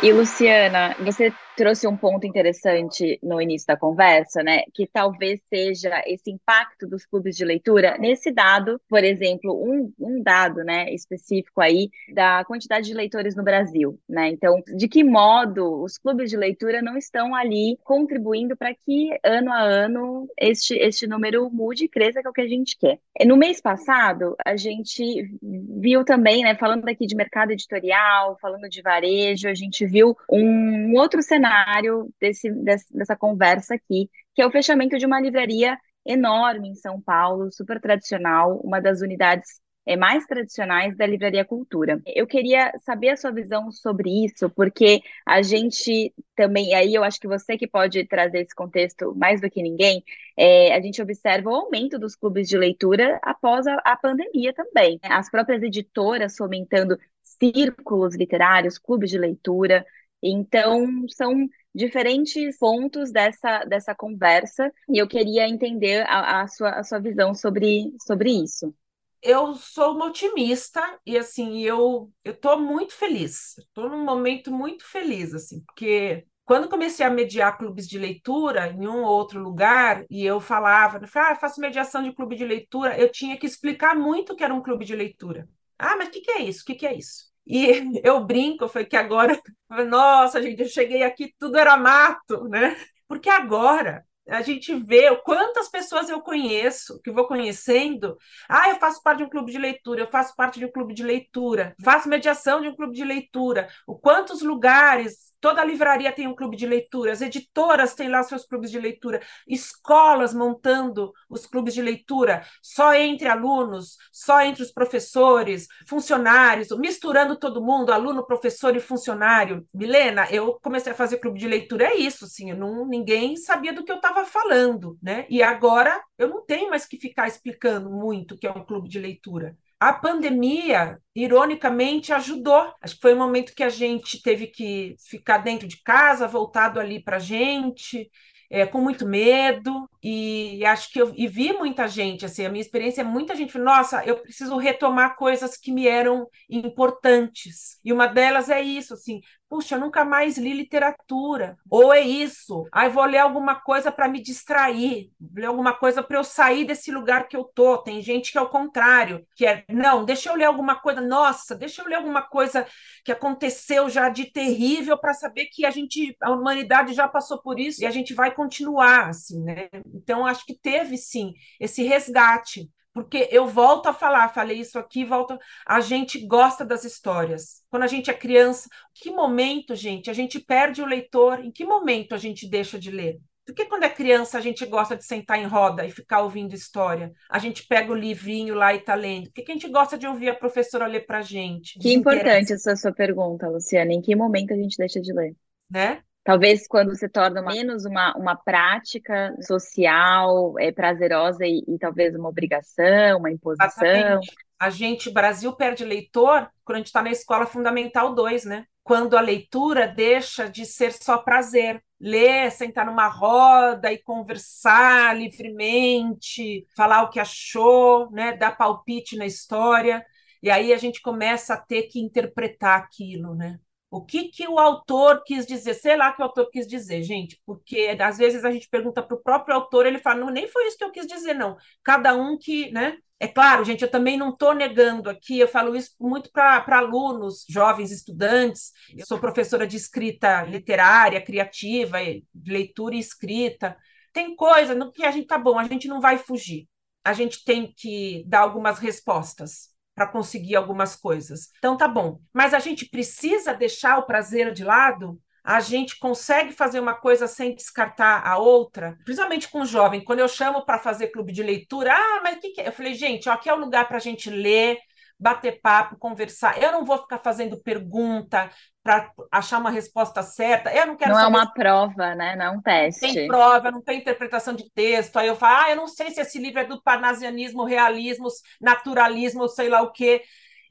E 0.00 0.12
Luciana, 0.12 0.96
você 1.00 1.32
trouxe 1.56 1.86
um 1.86 1.96
ponto 1.96 2.26
interessante 2.26 3.18
no 3.22 3.40
início 3.40 3.66
da 3.66 3.76
conversa, 3.76 4.42
né? 4.42 4.62
Que 4.72 4.86
talvez 4.86 5.40
seja 5.48 6.02
esse 6.06 6.30
impacto 6.30 6.86
dos 6.86 7.04
clubes 7.04 7.36
de 7.36 7.44
leitura 7.44 7.96
nesse 7.98 8.30
dado, 8.30 8.80
por 8.88 9.04
exemplo, 9.04 9.52
um, 9.52 9.92
um 9.98 10.22
dado, 10.22 10.64
né, 10.64 10.92
específico 10.92 11.60
aí 11.60 11.90
da 12.12 12.44
quantidade 12.44 12.86
de 12.86 12.94
leitores 12.94 13.36
no 13.36 13.42
Brasil, 13.42 13.98
né? 14.08 14.28
Então, 14.28 14.62
de 14.76 14.88
que 14.88 15.04
modo 15.04 15.82
os 15.82 15.98
clubes 15.98 16.30
de 16.30 16.36
leitura 16.36 16.80
não 16.80 16.96
estão 16.96 17.34
ali 17.34 17.78
contribuindo 17.84 18.56
para 18.56 18.74
que 18.74 19.10
ano 19.22 19.52
a 19.52 19.60
ano 19.60 20.28
este, 20.38 20.74
este 20.74 21.06
número 21.06 21.50
mude 21.50 21.84
e 21.84 21.88
cresça, 21.88 22.20
que 22.20 22.26
é 22.26 22.30
o 22.30 22.34
que 22.34 22.40
a 22.40 22.48
gente 22.48 22.78
quer. 22.78 22.98
No 23.26 23.36
mês 23.36 23.60
passado, 23.60 24.34
a 24.44 24.56
gente 24.56 25.30
viu 25.42 26.04
também, 26.04 26.42
né, 26.42 26.54
falando 26.54 26.88
aqui 26.88 27.06
de 27.06 27.14
mercado 27.14 27.52
editorial, 27.52 28.38
falando 28.40 28.68
de 28.68 28.80
varejo, 28.80 29.48
a 29.48 29.54
gente 29.54 29.84
viu 29.86 30.16
um 30.30 30.94
outro 30.94 31.22
cenário 31.22 31.41
cenário 31.42 32.08
desse, 32.20 32.50
dessa 32.90 33.16
conversa 33.16 33.74
aqui, 33.74 34.08
que 34.34 34.42
é 34.42 34.46
o 34.46 34.50
fechamento 34.50 34.96
de 34.98 35.06
uma 35.06 35.20
livraria 35.20 35.76
enorme 36.06 36.68
em 36.68 36.74
São 36.74 37.00
Paulo, 37.00 37.50
super 37.52 37.80
tradicional, 37.80 38.60
uma 38.64 38.80
das 38.80 39.00
unidades 39.00 39.60
é, 39.84 39.96
mais 39.96 40.24
tradicionais 40.26 40.96
da 40.96 41.06
Livraria 41.06 41.44
Cultura. 41.44 42.00
Eu 42.06 42.26
queria 42.26 42.72
saber 42.80 43.10
a 43.10 43.16
sua 43.16 43.32
visão 43.32 43.70
sobre 43.72 44.24
isso, 44.24 44.48
porque 44.50 45.00
a 45.26 45.42
gente 45.42 46.14
também, 46.36 46.74
aí 46.74 46.94
eu 46.94 47.02
acho 47.02 47.18
que 47.18 47.26
você 47.26 47.56
que 47.56 47.66
pode 47.66 48.04
trazer 48.06 48.42
esse 48.42 48.54
contexto 48.54 49.12
mais 49.16 49.40
do 49.40 49.50
que 49.50 49.62
ninguém, 49.62 50.02
é, 50.36 50.74
a 50.74 50.80
gente 50.80 51.02
observa 51.02 51.50
o 51.50 51.54
aumento 51.54 51.98
dos 51.98 52.14
clubes 52.14 52.48
de 52.48 52.56
leitura 52.56 53.18
após 53.22 53.66
a, 53.66 53.74
a 53.84 53.96
pandemia 53.96 54.52
também. 54.52 54.98
As 55.02 55.28
próprias 55.30 55.62
editoras 55.62 56.36
fomentando 56.36 56.96
círculos 57.22 58.14
literários, 58.16 58.78
clubes 58.78 59.10
de 59.10 59.18
leitura, 59.18 59.84
então, 60.22 60.86
são 61.08 61.48
diferentes 61.74 62.58
pontos 62.58 63.10
dessa, 63.10 63.64
dessa 63.64 63.94
conversa 63.94 64.72
e 64.88 64.98
eu 64.98 65.08
queria 65.08 65.48
entender 65.48 66.04
a, 66.06 66.42
a, 66.42 66.48
sua, 66.48 66.70
a 66.70 66.84
sua 66.84 67.00
visão 67.00 67.34
sobre, 67.34 67.92
sobre 68.06 68.30
isso. 68.30 68.74
Eu 69.22 69.54
sou 69.54 69.94
uma 69.94 70.06
otimista 70.06 70.80
e 71.06 71.16
assim 71.16 71.60
eu 71.62 72.12
eu 72.24 72.32
estou 72.32 72.58
muito 72.60 72.92
feliz. 72.94 73.56
Estou 73.58 73.88
num 73.88 74.04
momento 74.04 74.50
muito 74.52 74.84
feliz 74.84 75.32
assim, 75.32 75.60
porque 75.64 76.26
quando 76.44 76.68
comecei 76.68 77.06
a 77.06 77.10
mediar 77.10 77.56
clubes 77.56 77.88
de 77.88 77.98
leitura 77.98 78.68
em 78.72 78.86
um 78.86 79.02
ou 79.04 79.10
outro 79.10 79.40
lugar 79.40 80.04
e 80.10 80.24
eu 80.24 80.40
falava, 80.40 81.00
ah, 81.14 81.36
faço 81.36 81.60
mediação 81.60 82.02
de 82.02 82.12
clube 82.12 82.34
de 82.36 82.44
leitura, 82.44 82.98
eu 82.98 83.10
tinha 83.10 83.38
que 83.38 83.46
explicar 83.46 83.94
muito 83.94 84.34
que 84.36 84.42
era 84.44 84.52
um 84.54 84.62
clube 84.62 84.84
de 84.84 84.94
leitura. 84.96 85.48
Ah, 85.78 85.96
mas 85.96 86.08
o 86.08 86.10
que, 86.10 86.20
que 86.20 86.30
é 86.32 86.42
isso? 86.42 86.62
O 86.62 86.66
que, 86.66 86.74
que 86.74 86.86
é 86.86 86.94
isso? 86.94 87.31
E 87.46 87.66
eu 88.04 88.24
brinco, 88.24 88.68
foi 88.68 88.84
que 88.84 88.96
agora, 88.96 89.38
nossa, 89.88 90.42
gente, 90.42 90.62
eu 90.62 90.68
cheguei 90.68 91.02
aqui, 91.02 91.34
tudo 91.38 91.58
era 91.58 91.76
mato, 91.76 92.48
né? 92.48 92.76
Porque 93.08 93.28
agora 93.28 94.04
a 94.28 94.40
gente 94.40 94.74
vê 94.74 95.14
quantas 95.24 95.68
pessoas 95.68 96.08
eu 96.08 96.20
conheço, 96.20 97.00
que 97.02 97.10
vou 97.10 97.26
conhecendo. 97.26 98.16
Ah, 98.48 98.70
eu 98.70 98.76
faço 98.76 99.02
parte 99.02 99.18
de 99.18 99.24
um 99.24 99.28
clube 99.28 99.50
de 99.50 99.58
leitura, 99.58 100.02
eu 100.02 100.06
faço 100.06 100.34
parte 100.36 100.58
de 100.60 100.64
um 100.66 100.70
clube 100.70 100.94
de 100.94 101.02
leitura, 101.02 101.74
faço 101.82 102.08
mediação 102.08 102.60
de 102.60 102.68
um 102.68 102.76
clube 102.76 102.94
de 102.94 103.04
leitura. 103.04 103.68
O 103.86 103.98
quantos 103.98 104.40
lugares 104.42 105.31
Toda 105.42 105.64
livraria 105.64 106.12
tem 106.12 106.28
um 106.28 106.36
clube 106.36 106.56
de 106.56 106.66
leitura, 106.66 107.10
as 107.10 107.20
editoras 107.20 107.94
têm 107.94 108.08
lá 108.08 108.22
seus 108.22 108.46
clubes 108.46 108.70
de 108.70 108.78
leitura, 108.78 109.20
escolas 109.44 110.32
montando 110.32 111.12
os 111.28 111.46
clubes 111.46 111.74
de 111.74 111.82
leitura, 111.82 112.46
só 112.62 112.94
entre 112.94 113.26
alunos, 113.26 113.96
só 114.12 114.40
entre 114.42 114.62
os 114.62 114.70
professores, 114.70 115.66
funcionários, 115.84 116.68
misturando 116.78 117.36
todo 117.36 117.60
mundo, 117.60 117.90
aluno, 117.92 118.24
professor 118.24 118.76
e 118.76 118.80
funcionário. 118.80 119.66
Milena, 119.74 120.28
eu 120.30 120.60
comecei 120.62 120.92
a 120.92 120.94
fazer 120.94 121.18
clube 121.18 121.40
de 121.40 121.48
leitura, 121.48 121.86
é 121.86 121.96
isso, 121.96 122.24
assim, 122.24 122.52
não, 122.52 122.86
ninguém 122.86 123.36
sabia 123.36 123.72
do 123.72 123.84
que 123.84 123.90
eu 123.90 123.96
estava 123.96 124.24
falando, 124.24 124.96
né? 125.02 125.26
E 125.28 125.42
agora 125.42 126.00
eu 126.16 126.28
não 126.28 126.46
tenho 126.46 126.70
mais 126.70 126.86
que 126.86 126.96
ficar 126.96 127.26
explicando 127.26 127.90
muito 127.90 128.36
o 128.36 128.38
que 128.38 128.46
é 128.46 128.50
um 128.52 128.64
clube 128.64 128.88
de 128.88 129.00
leitura. 129.00 129.56
A 129.82 129.92
pandemia, 129.92 130.96
ironicamente, 131.12 132.12
ajudou. 132.12 132.72
Acho 132.80 132.94
que 132.94 133.00
foi 133.00 133.14
um 133.14 133.18
momento 133.18 133.52
que 133.52 133.64
a 133.64 133.68
gente 133.68 134.22
teve 134.22 134.46
que 134.46 134.94
ficar 135.10 135.38
dentro 135.38 135.66
de 135.66 135.82
casa, 135.82 136.28
voltado 136.28 136.78
ali 136.78 137.02
para 137.02 137.16
a 137.16 137.18
gente, 137.18 138.08
é, 138.48 138.64
com 138.64 138.80
muito 138.80 139.04
medo, 139.04 139.88
e 140.00 140.64
acho 140.64 140.92
que 140.92 141.00
eu 141.02 141.12
e 141.16 141.26
vi 141.26 141.52
muita 141.52 141.88
gente, 141.88 142.24
assim, 142.24 142.44
a 142.46 142.48
minha 142.48 142.62
experiência 142.62 143.00
é 143.00 143.04
muita 143.04 143.34
gente, 143.34 143.58
nossa, 143.58 144.04
eu 144.04 144.18
preciso 144.18 144.56
retomar 144.56 145.16
coisas 145.16 145.56
que 145.56 145.72
me 145.72 145.88
eram 145.88 146.28
importantes. 146.48 147.80
E 147.84 147.92
uma 147.92 148.06
delas 148.06 148.50
é 148.50 148.60
isso, 148.60 148.94
assim, 148.94 149.20
puxa, 149.52 149.74
eu 149.74 149.80
nunca 149.80 150.02
mais 150.02 150.38
li 150.38 150.54
literatura. 150.54 151.58
Ou 151.68 151.92
é 151.92 152.00
isso, 152.00 152.66
aí 152.72 152.88
vou 152.88 153.04
ler 153.04 153.18
alguma 153.18 153.54
coisa 153.54 153.92
para 153.92 154.08
me 154.08 154.22
distrair, 154.22 155.10
ler 155.34 155.44
alguma 155.44 155.74
coisa 155.74 156.02
para 156.02 156.16
eu 156.16 156.24
sair 156.24 156.64
desse 156.64 156.90
lugar 156.90 157.28
que 157.28 157.36
eu 157.36 157.44
tô. 157.44 157.76
Tem 157.76 158.00
gente 158.00 158.32
que 158.32 158.38
é 158.38 158.40
o 158.40 158.48
contrário, 158.48 159.26
que 159.36 159.44
é, 159.44 159.62
não, 159.68 160.06
deixa 160.06 160.30
eu 160.30 160.36
ler 160.36 160.46
alguma 160.46 160.76
coisa, 160.76 161.02
nossa, 161.02 161.54
deixa 161.54 161.82
eu 161.82 161.86
ler 161.86 161.96
alguma 161.96 162.22
coisa 162.22 162.66
que 163.04 163.12
aconteceu 163.12 163.90
já 163.90 164.08
de 164.08 164.24
terrível 164.32 164.96
para 164.96 165.12
saber 165.12 165.44
que 165.52 165.66
a 165.66 165.70
gente, 165.70 166.16
a 166.22 166.30
humanidade 166.30 166.94
já 166.94 167.06
passou 167.06 167.42
por 167.42 167.60
isso 167.60 167.82
e 167.82 167.86
a 167.86 167.90
gente 167.90 168.14
vai 168.14 168.34
continuar 168.34 169.08
assim, 169.10 169.42
né? 169.42 169.68
Então 169.94 170.24
acho 170.24 170.46
que 170.46 170.58
teve 170.58 170.96
sim 170.96 171.34
esse 171.60 171.82
resgate 171.82 172.70
porque 172.92 173.28
eu 173.30 173.46
volto 173.46 173.86
a 173.86 173.94
falar, 173.94 174.28
falei 174.28 174.60
isso 174.60 174.78
aqui, 174.78 175.04
volto. 175.04 175.38
A 175.66 175.80
gente 175.80 176.26
gosta 176.26 176.64
das 176.64 176.84
histórias. 176.84 177.62
Quando 177.70 177.84
a 177.84 177.86
gente 177.86 178.10
é 178.10 178.14
criança, 178.14 178.68
que 178.94 179.10
momento, 179.10 179.74
gente, 179.74 180.10
a 180.10 180.12
gente 180.12 180.38
perde 180.38 180.82
o 180.82 180.86
leitor? 180.86 181.40
Em 181.40 181.50
que 181.50 181.64
momento 181.64 182.14
a 182.14 182.18
gente 182.18 182.48
deixa 182.48 182.78
de 182.78 182.90
ler? 182.90 183.18
Por 183.44 183.54
que 183.54 183.64
quando 183.64 183.82
é 183.82 183.88
criança 183.88 184.38
a 184.38 184.40
gente 184.40 184.64
gosta 184.66 184.96
de 184.96 185.04
sentar 185.04 185.38
em 185.38 185.46
roda 185.46 185.84
e 185.84 185.90
ficar 185.90 186.20
ouvindo 186.20 186.54
história? 186.54 187.12
A 187.28 187.38
gente 187.38 187.66
pega 187.66 187.90
o 187.90 187.96
livrinho 187.96 188.54
lá 188.54 188.72
e 188.72 188.80
tá 188.80 188.94
lendo. 188.94 189.24
Por 189.24 189.32
que, 189.32 189.42
que 189.42 189.50
a 189.50 189.54
gente 189.54 189.68
gosta 189.68 189.98
de 189.98 190.06
ouvir 190.06 190.28
a 190.28 190.34
professora 190.34 190.86
ler 190.86 191.06
pra 191.06 191.22
gente? 191.22 191.78
Que 191.78 191.92
importante 191.92 192.52
essa 192.52 192.76
sua 192.76 192.92
pergunta, 192.92 193.48
Luciana. 193.48 193.92
Em 193.92 194.00
que 194.00 194.14
momento 194.14 194.52
a 194.52 194.56
gente 194.56 194.76
deixa 194.76 195.00
de 195.00 195.12
ler? 195.12 195.34
Né? 195.68 196.02
Talvez 196.24 196.68
quando 196.68 196.94
se 196.94 197.08
torna 197.08 197.40
uma, 197.40 197.52
menos 197.52 197.84
uma, 197.84 198.14
uma 198.16 198.36
prática 198.36 199.34
social, 199.40 200.54
é, 200.58 200.70
prazerosa 200.70 201.44
e, 201.44 201.64
e 201.66 201.78
talvez 201.78 202.14
uma 202.14 202.28
obrigação, 202.28 203.18
uma 203.18 203.30
imposição. 203.30 203.66
Exatamente. 203.66 204.32
A 204.58 204.70
gente, 204.70 205.10
Brasil, 205.10 205.52
perde 205.54 205.84
leitor 205.84 206.48
quando 206.64 206.76
a 206.76 206.78
gente 206.78 206.86
está 206.86 207.02
na 207.02 207.10
escola 207.10 207.46
fundamental 207.46 208.14
2, 208.14 208.44
né? 208.44 208.64
Quando 208.84 209.16
a 209.16 209.20
leitura 209.20 209.88
deixa 209.88 210.48
de 210.48 210.64
ser 210.64 210.92
só 210.92 211.18
prazer. 211.18 211.82
Ler, 212.00 212.50
sentar 212.50 212.86
numa 212.86 213.08
roda 213.08 213.92
e 213.92 213.98
conversar 213.98 215.16
livremente, 215.16 216.66
falar 216.76 217.02
o 217.02 217.10
que 217.10 217.20
achou, 217.20 218.10
né? 218.10 218.36
dar 218.36 218.56
palpite 218.56 219.16
na 219.16 219.26
história. 219.26 220.04
E 220.42 220.50
aí 220.50 220.72
a 220.72 220.76
gente 220.76 221.00
começa 221.00 221.54
a 221.54 221.60
ter 221.60 221.82
que 221.84 222.00
interpretar 222.00 222.78
aquilo, 222.78 223.34
né? 223.34 223.58
O 223.92 224.00
que, 224.00 224.30
que 224.30 224.48
o 224.48 224.58
autor 224.58 225.22
quis 225.22 225.44
dizer? 225.44 225.74
Sei 225.74 225.94
lá 225.98 226.14
que 226.14 226.22
o 226.22 226.24
autor 226.24 226.48
quis 226.50 226.66
dizer, 226.66 227.02
gente, 227.02 227.38
porque 227.44 227.94
às 228.00 228.16
vezes 228.16 228.42
a 228.42 228.50
gente 228.50 228.66
pergunta 228.66 229.02
para 229.02 229.14
o 229.14 229.22
próprio 229.22 229.54
autor, 229.54 229.84
ele 229.84 229.98
fala, 229.98 230.20
não, 230.20 230.30
nem 230.30 230.48
foi 230.48 230.66
isso 230.66 230.78
que 230.78 230.84
eu 230.84 230.90
quis 230.90 231.06
dizer, 231.06 231.34
não. 231.34 231.58
Cada 231.84 232.14
um 232.16 232.38
que, 232.38 232.72
né? 232.72 232.96
É 233.20 233.28
claro, 233.28 233.62
gente, 233.66 233.82
eu 233.82 233.90
também 233.90 234.16
não 234.16 234.30
estou 234.30 234.54
negando 234.54 235.10
aqui, 235.10 235.38
eu 235.38 235.46
falo 235.46 235.76
isso 235.76 235.90
muito 236.00 236.32
para 236.32 236.64
alunos, 236.78 237.44
jovens 237.46 237.90
estudantes. 237.92 238.72
Eu 238.96 239.04
sou 239.04 239.18
professora 239.18 239.66
de 239.66 239.76
escrita 239.76 240.42
literária, 240.44 241.20
criativa, 241.22 241.98
leitura 242.46 242.94
e 242.94 242.98
escrita. 242.98 243.76
Tem 244.10 244.34
coisa 244.34 244.74
no 244.74 244.90
que 244.90 245.04
a 245.04 245.10
gente 245.10 245.26
tá 245.26 245.36
bom, 245.38 245.58
a 245.58 245.64
gente 245.68 245.86
não 245.86 246.00
vai 246.00 246.16
fugir. 246.16 246.66
A 247.04 247.12
gente 247.12 247.44
tem 247.44 247.70
que 247.76 248.24
dar 248.26 248.40
algumas 248.40 248.78
respostas 248.78 249.71
para 249.94 250.06
conseguir 250.06 250.56
algumas 250.56 250.96
coisas. 250.96 251.50
Então 251.58 251.76
tá 251.76 251.86
bom. 251.86 252.18
Mas 252.32 252.54
a 252.54 252.58
gente 252.58 252.88
precisa 252.88 253.54
deixar 253.54 253.98
o 253.98 254.06
prazer 254.06 254.52
de 254.52 254.64
lado? 254.64 255.20
A 255.44 255.58
gente 255.60 255.98
consegue 255.98 256.52
fazer 256.52 256.78
uma 256.78 256.94
coisa 256.94 257.26
sem 257.26 257.54
descartar 257.54 258.24
a 258.24 258.38
outra, 258.38 258.96
principalmente 259.04 259.48
com 259.48 259.62
o 259.62 259.66
jovem. 259.66 260.02
Quando 260.02 260.20
eu 260.20 260.28
chamo 260.28 260.64
para 260.64 260.78
fazer 260.78 261.08
clube 261.08 261.32
de 261.32 261.42
leitura, 261.42 261.92
ah, 261.92 262.20
mas 262.22 262.36
o 262.36 262.40
que, 262.40 262.50
que 262.50 262.60
é? 262.60 262.68
Eu 262.68 262.72
falei, 262.72 262.94
gente, 262.94 263.28
ó, 263.28 263.32
aqui 263.32 263.48
é 263.48 263.54
o 263.54 263.58
lugar 263.58 263.88
para 263.88 263.96
a 263.96 264.00
gente 264.00 264.30
ler, 264.30 264.78
bater 265.18 265.60
papo, 265.60 265.96
conversar. 265.96 266.62
Eu 266.62 266.70
não 266.72 266.84
vou 266.84 266.98
ficar 266.98 267.18
fazendo 267.18 267.60
pergunta 267.60 268.50
para 268.82 269.10
achar 269.30 269.58
uma 269.58 269.70
resposta 269.70 270.22
certa. 270.22 270.74
Eu 270.74 270.86
não 270.86 270.96
quero 270.96 271.12
Não 271.12 271.20
é 271.20 271.26
uma 271.26 271.52
prova, 271.52 272.14
né? 272.14 272.34
Não 272.36 272.44
é 272.44 272.50
um 272.50 272.60
teste. 272.60 273.00
Tem 273.00 273.26
prova, 273.26 273.70
não 273.70 273.80
tem 273.80 273.98
interpretação 273.98 274.54
de 274.54 274.68
texto. 274.72 275.16
Aí 275.16 275.28
eu 275.28 275.36
falo, 275.36 275.62
ah, 275.62 275.70
eu 275.70 275.76
não 275.76 275.86
sei 275.86 276.10
se 276.10 276.20
esse 276.20 276.38
livro 276.38 276.60
é 276.60 276.64
do 276.64 276.82
parnasianismo, 276.82 277.64
realismo, 277.64 278.28
naturalismo, 278.60 279.48
sei 279.48 279.68
lá 279.68 279.82
o 279.82 279.92
quê. 279.92 280.22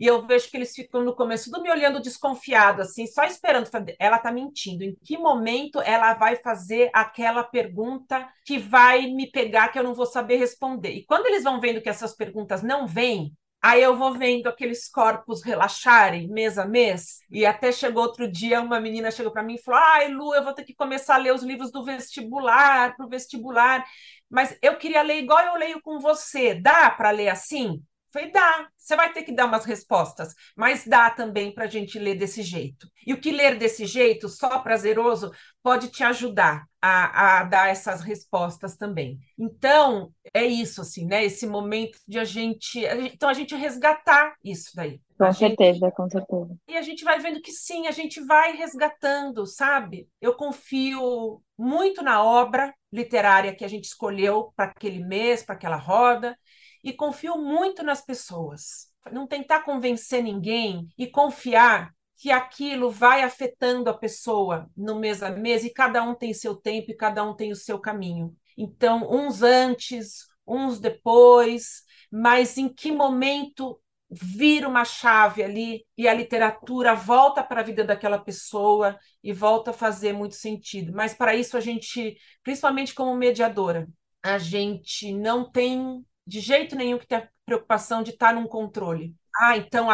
E 0.01 0.07
eu 0.07 0.19
vejo 0.23 0.49
que 0.49 0.57
eles 0.57 0.73
ficam 0.73 1.03
no 1.03 1.15
começo 1.15 1.51
tudo 1.51 1.61
me 1.61 1.69
olhando 1.69 2.01
desconfiado, 2.01 2.81
assim, 2.81 3.05
só 3.05 3.23
esperando. 3.23 3.69
Ela 3.99 4.17
está 4.17 4.31
mentindo. 4.31 4.83
Em 4.83 4.95
que 4.95 5.15
momento 5.15 5.79
ela 5.79 6.15
vai 6.15 6.37
fazer 6.37 6.89
aquela 6.91 7.43
pergunta 7.43 8.27
que 8.43 8.57
vai 8.57 9.05
me 9.05 9.29
pegar 9.29 9.69
que 9.69 9.77
eu 9.77 9.83
não 9.83 9.93
vou 9.93 10.07
saber 10.07 10.37
responder? 10.37 10.89
E 10.89 11.05
quando 11.05 11.27
eles 11.27 11.43
vão 11.43 11.61
vendo 11.61 11.81
que 11.81 11.89
essas 11.89 12.15
perguntas 12.15 12.63
não 12.63 12.87
vêm, 12.87 13.31
Aí 13.61 13.81
eu 13.83 13.95
vou 13.95 14.13
vendo 14.17 14.47
aqueles 14.47 14.89
corpos 14.89 15.43
relaxarem 15.43 16.27
mês 16.27 16.57
a 16.57 16.65
mês, 16.65 17.19
e 17.29 17.45
até 17.45 17.71
chegou 17.71 18.03
outro 18.03 18.29
dia, 18.29 18.59
uma 18.61 18.79
menina 18.79 19.11
chegou 19.11 19.31
para 19.31 19.43
mim 19.43 19.55
e 19.55 19.61
falou: 19.61 19.79
Ai, 19.81 20.07
Lu, 20.09 20.33
eu 20.33 20.43
vou 20.43 20.53
ter 20.53 20.63
que 20.63 20.73
começar 20.73 21.15
a 21.15 21.17
ler 21.17 21.33
os 21.33 21.43
livros 21.43 21.71
do 21.71 21.83
vestibular, 21.83 22.95
para 22.95 23.05
o 23.05 23.09
vestibular. 23.09 23.85
Mas 24.29 24.57
eu 24.61 24.77
queria 24.77 25.01
ler 25.03 25.19
igual 25.19 25.45
eu 25.45 25.55
leio 25.55 25.81
com 25.81 25.99
você. 25.99 26.55
Dá 26.55 26.89
para 26.89 27.11
ler 27.11 27.29
assim? 27.29 27.83
Falei, 28.11 28.29
dá, 28.29 28.67
você 28.77 28.95
vai 28.95 29.13
ter 29.13 29.23
que 29.23 29.31
dar 29.31 29.45
umas 29.45 29.63
respostas, 29.63 30.33
mas 30.55 30.85
dá 30.85 31.09
também 31.09 31.53
para 31.53 31.63
a 31.63 31.67
gente 31.67 31.97
ler 31.97 32.15
desse 32.15 32.43
jeito. 32.43 32.87
E 33.07 33.13
o 33.13 33.21
que 33.21 33.31
ler 33.31 33.57
desse 33.57 33.85
jeito, 33.85 34.27
só 34.27 34.59
prazeroso, 34.59 35.31
pode 35.63 35.87
te 35.89 36.03
ajudar 36.03 36.65
a, 36.81 37.39
a 37.39 37.43
dar 37.43 37.69
essas 37.69 38.01
respostas 38.01 38.75
também. 38.75 39.19
Então, 39.39 40.11
é 40.33 40.43
isso, 40.43 40.81
assim, 40.81 41.05
né? 41.05 41.23
Esse 41.23 41.47
momento 41.47 41.97
de 42.05 42.19
a 42.19 42.25
gente. 42.25 42.83
Então, 43.13 43.29
a 43.29 43.33
gente 43.33 43.55
resgatar 43.55 44.35
isso 44.43 44.71
daí. 44.75 44.99
Com 45.17 45.25
a 45.25 45.33
certeza, 45.33 45.79
gente... 45.79 45.95
com 45.95 46.09
certeza. 46.09 46.55
E 46.67 46.75
a 46.75 46.81
gente 46.81 47.03
vai 47.03 47.19
vendo 47.19 47.41
que 47.41 47.51
sim, 47.51 47.87
a 47.87 47.91
gente 47.91 48.19
vai 48.21 48.57
resgatando, 48.57 49.45
sabe? 49.45 50.09
Eu 50.19 50.35
confio 50.35 51.41
muito 51.57 52.01
na 52.01 52.23
obra 52.23 52.73
literária 52.91 53.55
que 53.55 53.63
a 53.63 53.67
gente 53.67 53.85
escolheu 53.85 54.51
para 54.55 54.71
aquele 54.71 55.03
mês, 55.03 55.43
para 55.43 55.55
aquela 55.55 55.77
roda 55.77 56.35
e 56.83 56.93
confio 56.93 57.37
muito 57.37 57.83
nas 57.83 58.01
pessoas. 58.01 58.89
Não 59.11 59.27
tentar 59.27 59.61
convencer 59.63 60.23
ninguém 60.23 60.87
e 60.97 61.07
confiar 61.07 61.91
que 62.15 62.31
aquilo 62.31 62.91
vai 62.91 63.23
afetando 63.23 63.89
a 63.89 63.97
pessoa 63.97 64.69
no 64.77 64.99
mês 64.99 65.23
a 65.23 65.31
mês 65.31 65.63
e 65.63 65.71
cada 65.71 66.03
um 66.03 66.13
tem 66.13 66.33
seu 66.33 66.55
tempo 66.55 66.91
e 66.91 66.95
cada 66.95 67.23
um 67.23 67.35
tem 67.35 67.51
o 67.51 67.55
seu 67.55 67.79
caminho. 67.79 68.35
Então, 68.55 69.09
uns 69.09 69.41
antes, 69.41 70.27
uns 70.45 70.79
depois, 70.79 71.83
mas 72.11 72.57
em 72.57 72.69
que 72.69 72.91
momento 72.91 73.81
vira 74.11 74.67
uma 74.67 74.83
chave 74.83 75.41
ali 75.41 75.85
e 75.97 76.07
a 76.07 76.13
literatura 76.13 76.93
volta 76.93 77.41
para 77.41 77.61
a 77.61 77.63
vida 77.63 77.83
daquela 77.83 78.19
pessoa 78.19 78.99
e 79.23 79.31
volta 79.31 79.71
a 79.71 79.73
fazer 79.73 80.13
muito 80.13 80.35
sentido. 80.35 80.91
Mas 80.93 81.13
para 81.13 81.33
isso 81.33 81.55
a 81.55 81.61
gente, 81.61 82.17
principalmente 82.43 82.93
como 82.93 83.15
mediadora, 83.15 83.87
a 84.21 84.37
gente 84.37 85.13
não 85.13 85.49
tem 85.49 86.05
de 86.25 86.39
jeito 86.39 86.75
nenhum 86.75 86.97
que 86.97 87.07
tenha 87.07 87.29
preocupação 87.45 88.03
de 88.03 88.11
estar 88.11 88.33
num 88.33 88.47
controle. 88.47 89.15
Ah, 89.39 89.57
então 89.57 89.87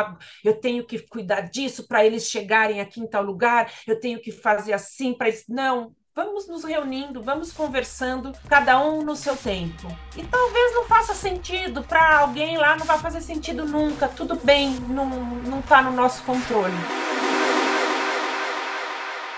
eu 0.43 0.59
tenho 0.59 0.85
que 0.85 0.99
cuidar 0.99 1.41
disso 1.41 1.87
para 1.87 2.05
eles 2.05 2.29
chegarem 2.29 2.81
aqui 2.81 2.99
em 2.99 3.07
tal 3.07 3.23
lugar, 3.23 3.71
eu 3.85 3.99
tenho 3.99 4.19
que 4.19 4.31
fazer 4.31 4.73
assim 4.73 5.13
para 5.13 5.27
eles. 5.27 5.45
Não, 5.47 5.95
vamos 6.15 6.47
nos 6.47 6.63
reunindo, 6.63 7.21
vamos 7.21 7.53
conversando, 7.53 8.33
cada 8.49 8.79
um 8.83 9.03
no 9.03 9.15
seu 9.15 9.37
tempo. 9.37 9.87
E 10.17 10.23
talvez 10.23 10.73
não 10.73 10.85
faça 10.85 11.13
sentido 11.13 11.83
para 11.83 12.19
alguém 12.19 12.57
lá, 12.57 12.75
não 12.75 12.85
vai 12.85 12.97
fazer 12.97 13.21
sentido 13.21 13.65
nunca. 13.65 14.07
Tudo 14.07 14.35
bem, 14.35 14.71
não 14.79 15.59
está 15.59 15.81
no 15.81 15.91
nosso 15.91 16.23
controle. 16.23 16.73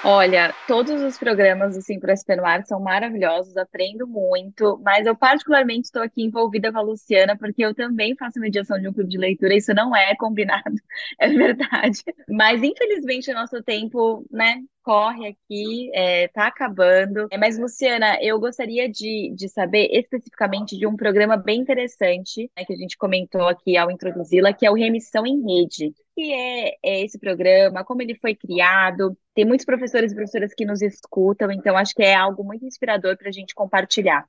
Olha, 0.02 0.56
todos 0.66 1.02
os 1.02 1.18
programas 1.18 1.76
do 1.76 1.82
Sim 1.82 2.00
SP 2.02 2.36
no 2.38 2.46
Ar 2.46 2.66
são 2.66 2.80
maravilhosos, 2.80 3.58
aprendo 3.58 4.08
muito, 4.08 4.80
mas 4.82 5.06
eu 5.06 5.14
particularmente 5.14 5.88
estou 5.88 6.02
aqui 6.02 6.24
envolvida 6.24 6.72
com 6.72 6.80
a 6.80 6.82
Luciana, 6.82 7.38
porque 7.38 7.62
eu 7.66 7.76
também 7.76 8.16
faço 8.16 8.40
mediação 8.40 8.80
de 8.80 8.88
um 8.88 8.94
clube 8.94 9.10
de 9.10 9.18
leitura, 9.18 9.56
isso 9.56 9.74
não 9.74 9.94
é 9.94 10.16
combinado, 10.16 10.74
é 11.20 11.28
verdade. 11.28 12.02
Mas 12.30 12.64
infelizmente 12.64 13.30
o 13.30 13.34
nosso 13.34 13.62
tempo, 13.62 14.26
né, 14.32 14.62
corre 14.90 15.28
aqui, 15.28 15.92
é, 15.94 16.28
tá 16.30 16.48
acabando. 16.48 17.28
É, 17.30 17.38
mas, 17.38 17.60
Luciana, 17.60 18.18
eu 18.24 18.40
gostaria 18.40 18.90
de, 18.90 19.32
de 19.36 19.48
saber 19.48 19.88
especificamente 19.92 20.76
de 20.76 20.88
um 20.88 20.96
programa 20.96 21.38
bem 21.38 21.60
interessante 21.60 22.50
né, 22.58 22.66
que 22.66 22.74
a 22.74 22.76
gente 22.76 22.98
comentou 22.98 23.48
aqui 23.48 23.78
ao 23.78 23.92
introduzi-la, 23.92 24.52
que 24.52 24.66
é 24.66 24.72
o 24.72 24.74
Remissão 24.74 25.28
em 25.28 25.44
Rede. 25.46 25.94
que 26.16 26.34
é, 26.34 26.70
é 26.84 27.06
esse 27.06 27.20
programa, 27.20 27.84
como 27.84 28.02
ele 28.02 28.16
foi 28.16 28.34
criado. 28.34 29.16
Tem 29.36 29.46
muitos 29.46 29.64
professores 29.64 30.12
e 30.12 30.16
professoras 30.16 30.56
que 30.56 30.66
nos 30.66 30.82
escutam, 30.82 31.52
então 31.52 31.78
acho 31.78 31.94
que 31.94 32.02
é 32.02 32.16
algo 32.16 32.44
muito 32.44 32.66
inspirador 32.66 33.16
para 33.16 33.30
a 33.30 33.32
gente 33.32 33.54
compartilhar. 33.54 34.26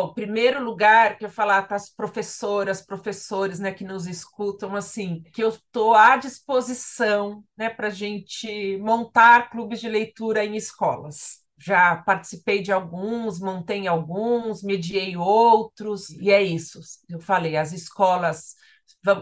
Bom, 0.00 0.14
primeiro 0.14 0.62
lugar 0.62 1.18
que 1.18 1.24
eu 1.24 1.28
falar 1.28 1.62
para 1.66 1.76
as 1.76 1.90
professoras, 1.90 2.80
professores, 2.80 3.58
né, 3.58 3.72
que 3.72 3.82
nos 3.82 4.06
escutam, 4.06 4.76
assim, 4.76 5.24
que 5.32 5.42
eu 5.42 5.48
estou 5.48 5.92
à 5.92 6.16
disposição, 6.16 7.42
né, 7.56 7.68
para 7.68 7.88
a 7.88 7.90
gente 7.90 8.76
montar 8.78 9.50
clubes 9.50 9.80
de 9.80 9.88
leitura 9.88 10.44
em 10.44 10.54
escolas. 10.54 11.40
Já 11.58 11.96
participei 11.96 12.62
de 12.62 12.70
alguns, 12.70 13.40
montei 13.40 13.88
alguns, 13.88 14.62
mediei 14.62 15.16
outros, 15.16 16.10
e 16.10 16.30
é 16.30 16.40
isso. 16.40 16.78
Eu 17.08 17.18
falei, 17.20 17.56
as 17.56 17.72
escolas 17.72 18.54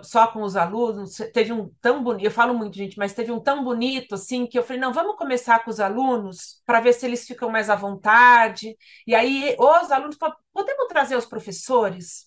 só 0.04 0.26
com 0.28 0.42
os 0.42 0.56
alunos, 0.56 1.16
teve 1.32 1.52
um 1.52 1.70
tão 1.80 2.02
bonito, 2.02 2.24
eu 2.24 2.30
falo 2.30 2.54
muito, 2.54 2.76
gente, 2.76 2.98
mas 2.98 3.12
teve 3.14 3.32
um 3.32 3.40
tão 3.40 3.64
bonito 3.64 4.14
assim 4.14 4.46
que 4.46 4.58
eu 4.58 4.62
falei, 4.62 4.80
não, 4.80 4.92
vamos 4.92 5.16
começar 5.16 5.64
com 5.64 5.70
os 5.70 5.80
alunos 5.80 6.62
para 6.66 6.80
ver 6.80 6.92
se 6.92 7.06
eles 7.06 7.26
ficam 7.26 7.50
mais 7.50 7.70
à 7.70 7.76
vontade. 7.76 8.76
E 9.06 9.14
aí 9.14 9.56
os 9.58 9.90
alunos 9.90 10.16
podemos 10.52 10.86
trazer 10.88 11.16
os 11.16 11.26
professores? 11.26 12.26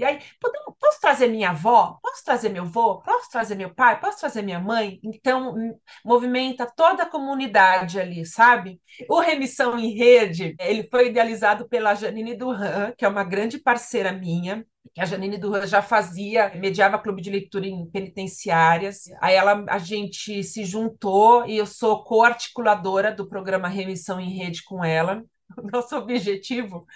E 0.00 0.04
aí, 0.04 0.18
podemos, 0.40 0.74
posso 0.80 0.98
trazer 0.98 1.28
minha 1.28 1.50
avó? 1.50 1.98
Posso 2.02 2.24
trazer 2.24 2.48
meu 2.48 2.62
avô? 2.62 3.02
Posso 3.02 3.30
trazer 3.30 3.54
meu 3.54 3.74
pai? 3.74 4.00
Posso 4.00 4.18
trazer 4.18 4.40
minha 4.40 4.58
mãe? 4.58 4.98
Então, 5.04 5.54
movimenta 6.02 6.64
toda 6.74 7.02
a 7.02 7.06
comunidade 7.06 8.00
ali, 8.00 8.24
sabe? 8.24 8.80
O 9.10 9.20
Remissão 9.20 9.78
em 9.78 9.92
Rede, 9.94 10.54
ele 10.58 10.88
foi 10.90 11.08
idealizado 11.08 11.68
pela 11.68 11.94
Janine 11.94 12.34
Duran, 12.34 12.94
que 12.96 13.04
é 13.04 13.08
uma 13.08 13.22
grande 13.22 13.58
parceira 13.58 14.10
minha, 14.10 14.64
que 14.94 15.02
a 15.02 15.04
Janine 15.04 15.36
Duran 15.36 15.66
já 15.66 15.82
fazia, 15.82 16.50
mediava 16.54 16.98
clube 16.98 17.20
de 17.20 17.28
leitura 17.28 17.66
em 17.66 17.84
penitenciárias. 17.90 19.02
Aí 19.20 19.34
ela, 19.34 19.66
a 19.68 19.76
gente 19.76 20.42
se 20.42 20.64
juntou 20.64 21.44
e 21.44 21.58
eu 21.58 21.66
sou 21.66 22.02
co-articuladora 22.04 23.12
do 23.12 23.28
programa 23.28 23.68
Remissão 23.68 24.18
em 24.18 24.34
Rede 24.34 24.64
com 24.64 24.82
ela. 24.82 25.22
Nosso 25.70 25.94
objetivo 25.94 26.86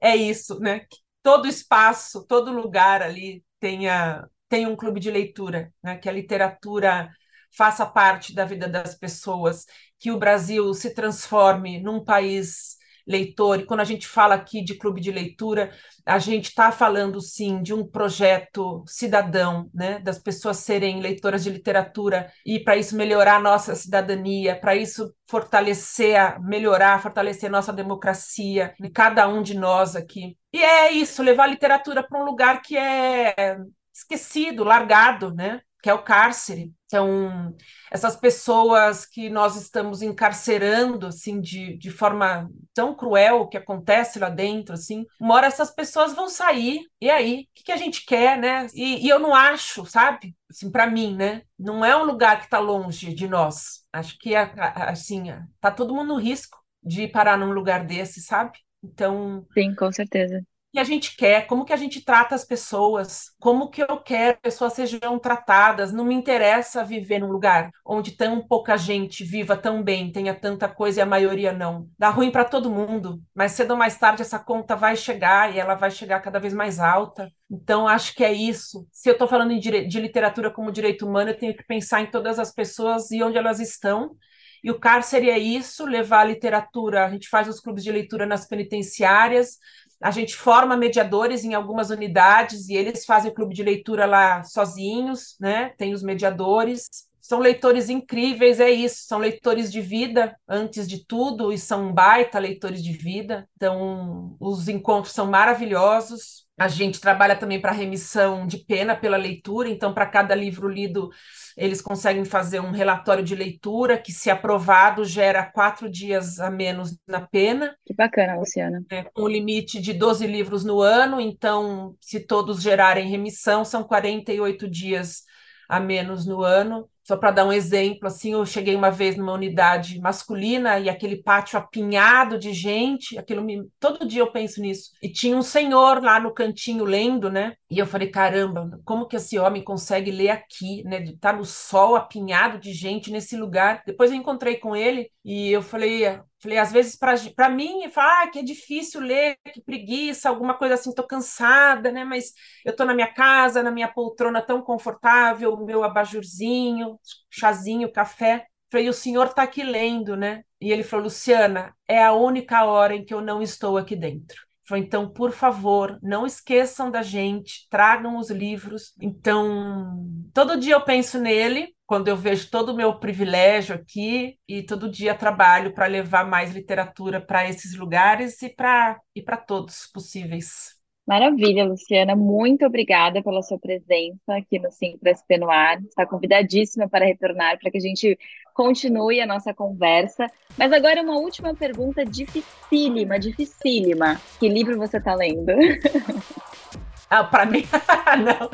é 0.00 0.16
isso, 0.16 0.58
né? 0.60 0.86
Todo 1.22 1.46
espaço, 1.46 2.26
todo 2.26 2.52
lugar 2.52 3.02
ali 3.02 3.44
tenha, 3.58 4.26
tenha 4.48 4.68
um 4.68 4.76
clube 4.76 5.00
de 5.00 5.10
leitura, 5.10 5.72
né? 5.82 5.98
Que 5.98 6.08
a 6.08 6.12
literatura 6.12 7.10
faça 7.56 7.84
parte 7.84 8.34
da 8.34 8.44
vida 8.44 8.68
das 8.68 8.94
pessoas, 8.94 9.66
que 9.98 10.10
o 10.10 10.18
Brasil 10.18 10.72
se 10.72 10.94
transforme 10.94 11.80
num 11.80 12.02
país 12.02 12.78
leitor. 13.06 13.60
E 13.60 13.66
quando 13.66 13.80
a 13.80 13.84
gente 13.84 14.06
fala 14.06 14.34
aqui 14.34 14.62
de 14.62 14.76
clube 14.76 15.00
de 15.00 15.10
leitura, 15.10 15.72
a 16.06 16.18
gente 16.18 16.46
está 16.46 16.70
falando 16.70 17.20
sim 17.20 17.62
de 17.62 17.74
um 17.74 17.86
projeto 17.86 18.84
cidadão, 18.86 19.68
né? 19.74 19.98
das 19.98 20.18
pessoas 20.18 20.58
serem 20.58 21.00
leitoras 21.00 21.42
de 21.44 21.50
literatura 21.50 22.32
e 22.46 22.60
para 22.60 22.76
isso 22.76 22.96
melhorar 22.96 23.36
a 23.36 23.40
nossa 23.40 23.74
cidadania, 23.74 24.58
para 24.58 24.76
isso 24.76 25.12
fortalecer, 25.28 26.40
melhorar, 26.40 27.02
fortalecer 27.02 27.48
a 27.48 27.52
nossa 27.52 27.72
democracia, 27.72 28.74
de 28.78 28.90
cada 28.90 29.28
um 29.28 29.42
de 29.42 29.54
nós 29.54 29.96
aqui. 29.96 30.36
E 30.52 30.62
é 30.62 30.92
isso, 30.92 31.22
levar 31.22 31.44
a 31.44 31.46
literatura 31.48 32.02
para 32.02 32.20
um 32.20 32.24
lugar 32.24 32.60
que 32.62 32.76
é 32.76 33.58
esquecido, 33.92 34.64
largado, 34.64 35.32
né? 35.34 35.60
que 35.82 35.88
é 35.88 35.94
o 35.94 36.02
cárcere. 36.02 36.72
São 36.88 37.54
essas 37.90 38.16
pessoas 38.16 39.06
que 39.06 39.30
nós 39.30 39.56
estamos 39.56 40.02
encarcerando 40.02 41.06
assim 41.06 41.40
de, 41.40 41.76
de 41.76 41.90
forma 41.90 42.50
tão 42.74 42.94
cruel 42.94 43.48
que 43.48 43.56
acontece 43.56 44.18
lá 44.18 44.28
dentro 44.28 44.74
assim. 44.74 45.06
Uma 45.20 45.34
hora 45.36 45.46
essas 45.46 45.70
pessoas 45.70 46.12
vão 46.12 46.28
sair 46.28 46.80
e 47.00 47.08
aí 47.10 47.42
o 47.42 47.54
que, 47.54 47.64
que 47.64 47.72
a 47.72 47.76
gente 47.76 48.04
quer, 48.04 48.38
né? 48.38 48.66
E, 48.74 49.06
e 49.06 49.08
eu 49.08 49.18
não 49.18 49.34
acho, 49.34 49.86
sabe? 49.86 50.36
Assim, 50.50 50.70
para 50.70 50.86
mim, 50.86 51.14
né? 51.16 51.42
Não 51.58 51.84
é 51.84 51.96
um 51.96 52.04
lugar 52.04 52.38
que 52.38 52.44
está 52.44 52.58
longe 52.58 53.14
de 53.14 53.28
nós. 53.28 53.84
Acho 53.92 54.18
que 54.18 54.34
assim 54.34 55.24
tá 55.60 55.70
todo 55.70 55.94
mundo 55.94 56.08
no 56.08 56.20
risco 56.20 56.58
de 56.82 57.06
parar 57.08 57.36
num 57.38 57.52
lugar 57.52 57.84
desse, 57.84 58.20
sabe? 58.20 58.58
Então, 58.82 59.46
sim, 59.54 59.74
com 59.74 59.92
certeza 59.92 60.44
que 60.72 60.78
a 60.78 60.84
gente 60.84 61.16
quer, 61.16 61.46
como 61.48 61.64
que 61.64 61.72
a 61.72 61.76
gente 61.76 62.00
trata 62.04 62.34
as 62.34 62.44
pessoas, 62.44 63.32
como 63.40 63.70
que 63.70 63.82
eu 63.82 64.00
quero 64.00 64.38
que 64.40 64.48
as 64.48 64.54
pessoas 64.54 64.72
sejam 64.72 65.18
tratadas. 65.18 65.92
Não 65.92 66.04
me 66.04 66.14
interessa 66.14 66.84
viver 66.84 67.18
num 67.18 67.30
lugar 67.30 67.70
onde 67.84 68.12
tão 68.12 68.46
pouca 68.46 68.76
gente 68.76 69.24
viva 69.24 69.56
tão 69.56 69.82
bem, 69.82 70.12
tenha 70.12 70.32
tanta 70.32 70.68
coisa 70.68 71.00
e 71.00 71.02
a 71.02 71.06
maioria 71.06 71.52
não. 71.52 71.88
Dá 71.98 72.08
ruim 72.08 72.30
para 72.30 72.44
todo 72.44 72.70
mundo, 72.70 73.20
mas 73.34 73.52
cedo 73.52 73.72
ou 73.72 73.76
mais 73.76 73.98
tarde 73.98 74.22
essa 74.22 74.38
conta 74.38 74.76
vai 74.76 74.94
chegar 74.96 75.52
e 75.52 75.58
ela 75.58 75.74
vai 75.74 75.90
chegar 75.90 76.20
cada 76.20 76.38
vez 76.38 76.54
mais 76.54 76.78
alta. 76.78 77.28
Então, 77.50 77.88
acho 77.88 78.14
que 78.14 78.24
é 78.24 78.32
isso. 78.32 78.86
Se 78.92 79.08
eu 79.08 79.14
estou 79.14 79.26
falando 79.26 79.58
de 79.58 80.00
literatura 80.00 80.52
como 80.52 80.70
direito 80.70 81.04
humano, 81.04 81.30
eu 81.30 81.38
tenho 81.38 81.56
que 81.56 81.64
pensar 81.64 82.00
em 82.00 82.10
todas 82.10 82.38
as 82.38 82.52
pessoas 82.52 83.10
e 83.10 83.20
onde 83.24 83.36
elas 83.36 83.58
estão 83.58 84.14
e 84.62 84.70
o 84.70 84.78
cárcere 84.78 85.30
é 85.30 85.38
isso, 85.38 85.84
levar 85.86 86.20
a 86.20 86.24
literatura. 86.24 87.04
A 87.04 87.10
gente 87.10 87.28
faz 87.28 87.48
os 87.48 87.60
clubes 87.60 87.84
de 87.84 87.92
leitura 87.92 88.26
nas 88.26 88.46
penitenciárias, 88.46 89.58
a 90.02 90.10
gente 90.10 90.34
forma 90.34 90.76
mediadores 90.76 91.44
em 91.44 91.54
algumas 91.54 91.90
unidades 91.90 92.68
e 92.68 92.74
eles 92.74 93.04
fazem 93.04 93.30
o 93.30 93.34
clube 93.34 93.54
de 93.54 93.62
leitura 93.62 94.06
lá 94.06 94.42
sozinhos, 94.42 95.36
né? 95.38 95.70
Tem 95.76 95.92
os 95.92 96.02
mediadores. 96.02 97.09
São 97.20 97.38
leitores 97.38 97.88
incríveis, 97.88 98.60
é 98.60 98.70
isso, 98.70 99.04
são 99.06 99.18
leitores 99.18 99.70
de 99.70 99.80
vida 99.80 100.36
antes 100.48 100.88
de 100.88 101.04
tudo 101.04 101.52
e 101.52 101.58
são 101.58 101.92
baita 101.92 102.38
leitores 102.38 102.82
de 102.82 102.92
vida. 102.92 103.48
Então, 103.56 104.36
os 104.40 104.68
encontros 104.68 105.14
são 105.14 105.26
maravilhosos. 105.26 106.48
A 106.58 106.68
gente 106.68 107.00
trabalha 107.00 107.36
também 107.36 107.60
para 107.60 107.72
remissão 107.72 108.46
de 108.46 108.58
pena 108.58 108.94
pela 108.94 109.16
leitura, 109.16 109.68
então, 109.68 109.94
para 109.94 110.04
cada 110.06 110.34
livro 110.34 110.68
lido, 110.68 111.08
eles 111.56 111.80
conseguem 111.80 112.24
fazer 112.24 112.60
um 112.60 112.70
relatório 112.70 113.24
de 113.24 113.34
leitura 113.34 113.96
que, 113.96 114.12
se 114.12 114.28
aprovado, 114.28 115.04
gera 115.04 115.42
quatro 115.44 115.90
dias 115.90 116.38
a 116.38 116.50
menos 116.50 116.98
na 117.06 117.20
pena. 117.20 117.74
Que 117.86 117.94
bacana, 117.94 118.36
Luciana. 118.36 118.84
É, 118.90 119.04
com 119.04 119.22
o 119.22 119.28
limite 119.28 119.80
de 119.80 119.94
12 119.94 120.26
livros 120.26 120.62
no 120.62 120.82
ano, 120.82 121.18
então, 121.18 121.96
se 121.98 122.20
todos 122.20 122.60
gerarem 122.60 123.08
remissão, 123.08 123.64
são 123.64 123.82
48 123.82 124.68
dias 124.68 125.22
a 125.66 125.80
menos 125.80 126.26
no 126.26 126.42
ano. 126.42 126.88
Só 127.10 127.16
para 127.16 127.32
dar 127.32 127.44
um 127.44 127.52
exemplo, 127.52 128.06
assim, 128.06 128.34
eu 128.34 128.46
cheguei 128.46 128.76
uma 128.76 128.88
vez 128.88 129.16
numa 129.16 129.32
unidade 129.32 129.98
masculina 129.98 130.78
e 130.78 130.88
aquele 130.88 131.20
pátio 131.20 131.58
apinhado 131.58 132.38
de 132.38 132.52
gente, 132.52 133.18
aquilo 133.18 133.42
me... 133.42 133.68
todo 133.80 134.06
dia 134.06 134.22
eu 134.22 134.30
penso 134.30 134.60
nisso. 134.60 134.92
E 135.02 135.08
tinha 135.08 135.36
um 135.36 135.42
senhor 135.42 136.00
lá 136.00 136.20
no 136.20 136.32
cantinho 136.32 136.84
lendo, 136.84 137.28
né? 137.28 137.56
E 137.68 137.80
eu 137.80 137.86
falei, 137.86 138.12
caramba, 138.12 138.80
como 138.84 139.08
que 139.08 139.16
esse 139.16 139.36
homem 139.40 139.64
consegue 139.64 140.12
ler 140.12 140.30
aqui, 140.30 140.84
né? 140.84 141.00
De 141.00 141.16
tá 141.16 141.32
no 141.32 141.44
sol 141.44 141.96
apinhado 141.96 142.60
de 142.60 142.72
gente 142.72 143.10
nesse 143.10 143.36
lugar. 143.36 143.82
Depois 143.84 144.12
eu 144.12 144.16
encontrei 144.16 144.58
com 144.58 144.76
ele 144.76 145.10
e 145.24 145.50
eu 145.50 145.62
falei, 145.62 146.04
Falei, 146.42 146.56
às 146.56 146.72
vezes, 146.72 146.96
para 146.96 147.50
mim, 147.50 147.90
fala, 147.90 148.22
ah, 148.22 148.30
que 148.30 148.38
é 148.38 148.42
difícil 148.42 149.02
ler, 149.02 149.36
que 149.52 149.60
preguiça, 149.60 150.26
alguma 150.26 150.54
coisa 150.54 150.74
assim, 150.74 150.94
tô 150.94 151.06
cansada, 151.06 151.92
né? 151.92 152.02
Mas 152.02 152.32
eu 152.64 152.74
tô 152.74 152.82
na 152.86 152.94
minha 152.94 153.12
casa, 153.12 153.62
na 153.62 153.70
minha 153.70 153.88
poltrona 153.88 154.40
tão 154.40 154.62
confortável, 154.62 155.54
meu 155.58 155.84
abajurzinho, 155.84 156.98
chazinho, 157.30 157.92
café. 157.92 158.46
Falei, 158.70 158.88
o 158.88 158.92
senhor 158.92 159.32
tá 159.34 159.42
aqui 159.42 159.62
lendo, 159.62 160.16
né? 160.16 160.42
E 160.60 160.70
ele 160.70 160.82
falou, 160.84 161.04
Luciana, 161.04 161.74
é 161.88 162.02
a 162.02 162.12
única 162.12 162.64
hora 162.64 162.94
em 162.94 163.04
que 163.04 163.14
eu 163.14 163.20
não 163.20 163.42
estou 163.42 163.76
aqui 163.76 163.96
dentro. 163.96 164.40
Falei, 164.68 164.84
então, 164.84 165.08
por 165.10 165.32
favor, 165.32 165.98
não 166.00 166.24
esqueçam 166.24 166.90
da 166.90 167.02
gente, 167.02 167.66
tragam 167.68 168.16
os 168.16 168.30
livros. 168.30 168.92
Então, 169.00 170.06
todo 170.32 170.60
dia 170.60 170.74
eu 170.74 170.84
penso 170.84 171.18
nele, 171.18 171.74
quando 171.86 172.06
eu 172.06 172.16
vejo 172.16 172.48
todo 172.50 172.68
o 172.68 172.76
meu 172.76 173.00
privilégio 173.00 173.74
aqui 173.74 174.38
e 174.46 174.62
todo 174.62 174.88
dia 174.88 175.12
trabalho 175.12 175.74
para 175.74 175.86
levar 175.86 176.24
mais 176.24 176.52
literatura 176.52 177.20
para 177.20 177.48
esses 177.48 177.74
lugares 177.74 178.40
e 178.42 178.48
para 178.48 179.00
e 179.12 179.20
para 179.20 179.36
todos 179.36 179.88
possíveis. 179.92 180.79
Maravilha, 181.10 181.64
Luciana. 181.64 182.14
Muito 182.14 182.64
obrigada 182.64 183.20
pela 183.20 183.42
sua 183.42 183.58
presença 183.58 184.32
aqui 184.32 184.60
no 184.60 184.70
Simples 184.70 185.18
SP 185.18 185.38
no 185.38 185.50
Ar. 185.50 185.82
Está 185.82 186.06
convidadíssima 186.06 186.88
para 186.88 187.04
retornar 187.04 187.58
para 187.58 187.68
que 187.68 187.78
a 187.78 187.80
gente 187.80 188.16
continue 188.54 189.20
a 189.20 189.26
nossa 189.26 189.52
conversa. 189.52 190.28
Mas 190.56 190.72
agora 190.72 191.02
uma 191.02 191.18
última 191.18 191.52
pergunta 191.52 192.06
dificílima, 192.06 193.18
dificílima. 193.18 194.20
Que 194.38 194.48
livro 194.48 194.78
você 194.78 194.98
está 194.98 195.12
lendo? 195.16 195.50
Ah, 197.10 197.24
para 197.24 197.44
mim, 197.44 197.66
não. 198.24 198.48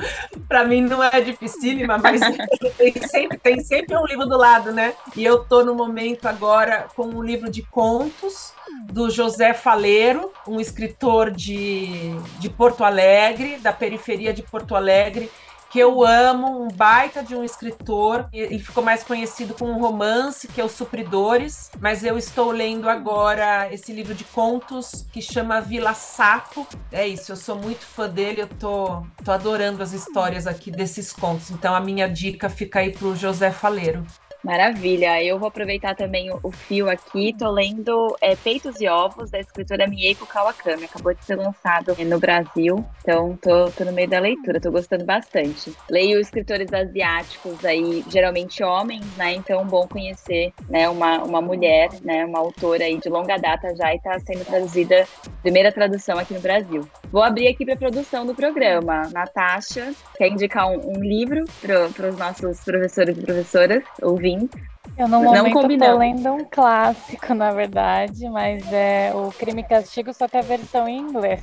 Para 0.49 0.65
mim 0.65 0.81
não 0.81 1.05
é 1.05 1.21
dificílima, 1.21 1.99
mas 1.99 2.23
tem 2.79 2.93
sempre, 3.07 3.37
tem 3.37 3.61
sempre 3.61 3.95
um 3.95 4.07
livro 4.07 4.25
do 4.25 4.39
lado, 4.39 4.73
né? 4.73 4.95
E 5.15 5.23
eu 5.23 5.45
tô 5.45 5.63
no 5.63 5.75
momento 5.75 6.27
agora 6.27 6.89
com 6.97 7.05
um 7.05 7.23
livro 7.23 7.51
de 7.51 7.63
contos 7.63 8.55
do 8.85 9.11
José 9.11 9.53
Faleiro, 9.53 10.33
um 10.49 10.59
escritor 10.59 11.31
de, 11.31 12.13
de 12.39 12.49
Porto 12.49 12.83
Alegre, 12.83 13.59
da 13.59 13.75
periferia 13.75 14.33
de 14.33 14.43
Porto 14.43 14.75
Alegre, 14.75 15.31
que 15.71 15.79
eu 15.79 16.05
amo, 16.05 16.63
um 16.63 16.69
baita 16.69 17.23
de 17.23 17.35
um 17.35 17.45
escritor, 17.45 18.29
e, 18.33 18.59
ficou 18.59 18.83
mais 18.83 19.03
conhecido 19.03 19.55
com 19.55 19.67
um 19.67 19.81
romance, 19.81 20.49
que 20.49 20.61
é 20.61 20.65
Os 20.65 20.73
Supridores, 20.73 21.71
mas 21.81 22.05
eu 22.05 22.17
estou 22.17 22.51
lendo 22.51 22.89
agora 22.89 23.73
esse 23.73 23.93
livro 23.93 24.15
de 24.15 24.25
contos 24.25 25.07
que 25.13 25.21
chama 25.21 25.61
Vila 25.61 25.95
Sapo. 25.95 26.67
É 26.93 27.07
isso, 27.07 27.33
eu 27.33 27.37
sou 27.37 27.57
muito 27.57 27.85
fã 27.85 28.09
dele, 28.09 28.43
eu 28.43 28.49
tô, 28.49 29.03
tô 29.25 29.33
adorando 29.33 29.83
as 29.83 29.93
histórias 29.93 30.47
aqui 30.47 30.71
desses 30.71 31.13
contos. 31.13 31.51
Então 31.51 31.75
a 31.75 31.81
minha 31.81 32.09
dica 32.09 32.49
fica 32.49 32.81
aí 32.81 32.93
pro 32.93 33.17
José 33.17 33.51
Faleiro. 33.51 34.05
Maravilha. 34.47 35.21
Eu 35.21 35.41
vou 35.41 35.49
aproveitar 35.49 35.97
também 35.97 36.31
o, 36.31 36.39
o 36.41 36.53
fio 36.53 36.89
aqui. 36.89 37.35
Tô 37.37 37.51
lendo 37.51 38.17
é, 38.21 38.37
Peitos 38.37 38.81
e 38.81 38.87
Ovos, 38.87 39.29
da 39.29 39.41
escritora 39.41 39.89
Mieko 39.89 40.25
Kawakami. 40.25 40.85
Acabou 40.85 41.13
de 41.13 41.25
ser 41.25 41.35
lançado 41.35 41.97
no 41.99 42.21
Brasil. 42.21 42.87
Então, 43.03 43.37
tô, 43.43 43.69
tô 43.73 43.85
no 43.85 43.93
meio 43.93 44.09
da 44.09 44.21
leitura. 44.21 44.61
Tô 44.61 44.71
gostando 44.71 45.05
bastante. 45.05 45.75
Leio 45.91 46.21
escritores 46.21 46.73
asiáticos 46.73 47.65
aí, 47.65 48.05
geralmente 48.09 48.63
homens, 48.63 49.05
né? 49.17 49.35
Então, 49.35 49.67
bom 49.67 49.89
conhecer 49.89 50.53
né, 50.69 50.89
uma, 50.89 51.25
uma 51.25 51.43
mulher, 51.43 51.89
né? 52.03 52.25
Uma 52.25 52.39
autora 52.39 52.85
aí 52.85 53.01
de 53.01 53.09
longa 53.09 53.37
data 53.39 53.75
já 53.75 53.93
e 53.93 53.99
tá 53.99 54.17
sendo 54.21 54.45
traduzida, 54.45 55.09
primeira 55.43 55.73
tradução 55.73 56.21
aqui 56.21 56.33
no 56.33 56.41
Brasil. 56.41 56.89
Vou 57.17 57.23
abrir 57.23 57.49
aqui 57.49 57.65
para 57.65 57.73
a 57.73 57.79
produção 57.79 58.27
do 58.27 58.35
programa. 58.35 59.09
Natasha, 59.11 59.95
quer 60.19 60.29
indicar 60.29 60.69
um, 60.69 60.99
um 60.99 61.01
livro 61.01 61.47
para 61.63 62.11
os 62.11 62.19
nossos 62.19 62.61
professores 62.61 63.17
e 63.17 63.23
professoras 63.23 63.83
ouvintes? 64.03 64.61
Eu 64.99 65.09
no 65.09 65.23
momento 65.23 65.63
não 65.63 65.79
tô 65.79 65.97
lendo 65.97 66.31
um 66.31 66.45
clássico, 66.45 67.33
na 67.33 67.53
verdade, 67.53 68.29
mas 68.29 68.71
é 68.71 69.13
o 69.15 69.33
Crime 69.33 69.63
e 69.63 69.65
Castigo, 69.65 70.13
só 70.13 70.29
que 70.29 70.37
a 70.37 70.43
versão 70.43 70.87
em 70.87 70.99
inglês. 70.99 71.43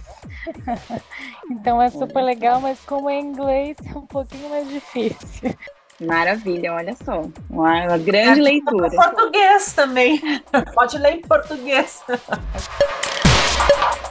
então 1.50 1.82
é 1.82 1.90
super 1.90 2.22
legal, 2.22 2.62
mas 2.62 2.80
como 2.82 3.10
é 3.10 3.20
inglês 3.20 3.76
é 3.84 3.98
um 3.98 4.06
pouquinho 4.06 4.50
mais 4.52 4.70
difícil. 4.70 5.56
Maravilha, 6.00 6.74
olha 6.74 6.96
só. 7.04 7.24
Uma, 7.50 7.86
uma 7.86 7.98
grande 7.98 8.42
é, 8.42 8.44
leitura. 8.44 8.90
Em 8.90 8.96
português 8.96 9.74
também. 9.74 10.22
Pode 10.76 11.00
ler 11.00 11.16
em 11.16 11.22
português. 11.22 12.04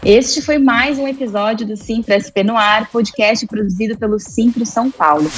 Este 0.04 0.42
foi 0.42 0.58
mais 0.58 0.98
um 0.98 1.06
episódio 1.06 1.64
do 1.64 1.76
Simpro 1.76 2.12
SP 2.18 2.42
no 2.42 2.56
Ar, 2.56 2.90
podcast 2.90 3.46
produzido 3.46 3.96
pelo 3.96 4.18
Simpro 4.18 4.66
São 4.66 4.90
Paulo. 4.90 5.30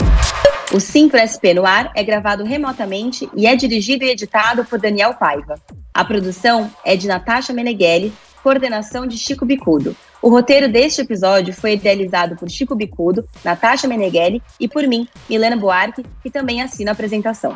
O 0.72 0.80
Simpro 0.80 1.18
SP 1.20 1.52
no 1.52 1.66
ar 1.66 1.92
é 1.94 2.02
gravado 2.02 2.44
remotamente 2.44 3.28
e 3.36 3.46
é 3.46 3.54
dirigido 3.54 4.04
e 4.04 4.10
editado 4.10 4.64
por 4.64 4.78
Daniel 4.78 5.12
Paiva. 5.12 5.56
A 5.92 6.02
produção 6.02 6.70
é 6.82 6.96
de 6.96 7.06
Natasha 7.06 7.52
Meneghelli, 7.52 8.10
coordenação 8.42 9.06
de 9.06 9.18
Chico 9.18 9.44
Bicudo. 9.44 9.94
O 10.22 10.30
roteiro 10.30 10.66
deste 10.66 11.02
episódio 11.02 11.52
foi 11.52 11.74
idealizado 11.74 12.34
por 12.34 12.48
Chico 12.48 12.74
Bicudo, 12.74 13.28
Natasha 13.44 13.86
Meneghelli 13.86 14.42
e 14.58 14.66
por 14.66 14.84
mim, 14.86 15.06
Milena 15.28 15.58
Buarque, 15.58 16.02
que 16.22 16.30
também 16.30 16.62
assina 16.62 16.90
a 16.90 16.94
apresentação. 16.94 17.54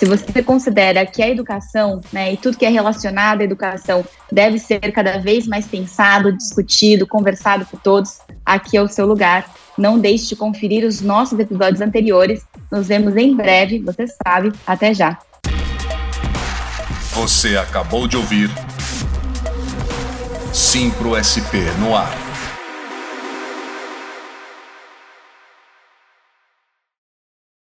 Se 0.00 0.06
você 0.06 0.42
considera 0.42 1.04
que 1.04 1.22
a 1.22 1.28
educação 1.28 2.00
né, 2.10 2.32
e 2.32 2.36
tudo 2.38 2.56
que 2.56 2.64
é 2.64 2.70
relacionado 2.70 3.42
à 3.42 3.44
educação 3.44 4.02
deve 4.32 4.58
ser 4.58 4.80
cada 4.92 5.18
vez 5.18 5.46
mais 5.46 5.66
pensado, 5.66 6.32
discutido, 6.32 7.06
conversado 7.06 7.66
por 7.66 7.78
todos, 7.78 8.18
aqui 8.42 8.78
é 8.78 8.82
o 8.82 8.88
seu 8.88 9.04
lugar. 9.04 9.54
Não 9.76 9.98
deixe 9.98 10.28
de 10.28 10.36
conferir 10.36 10.86
os 10.86 11.02
nossos 11.02 11.38
episódios 11.38 11.82
anteriores. 11.82 12.42
Nos 12.72 12.88
vemos 12.88 13.14
em 13.14 13.36
breve, 13.36 13.80
você 13.80 14.06
sabe. 14.06 14.54
Até 14.66 14.94
já. 14.94 15.18
Você 17.12 17.58
acabou 17.58 18.08
de 18.08 18.16
ouvir 18.16 18.48
Simpro 20.50 21.12
SP 21.20 21.60
no 21.78 21.94
ar. 21.94 22.29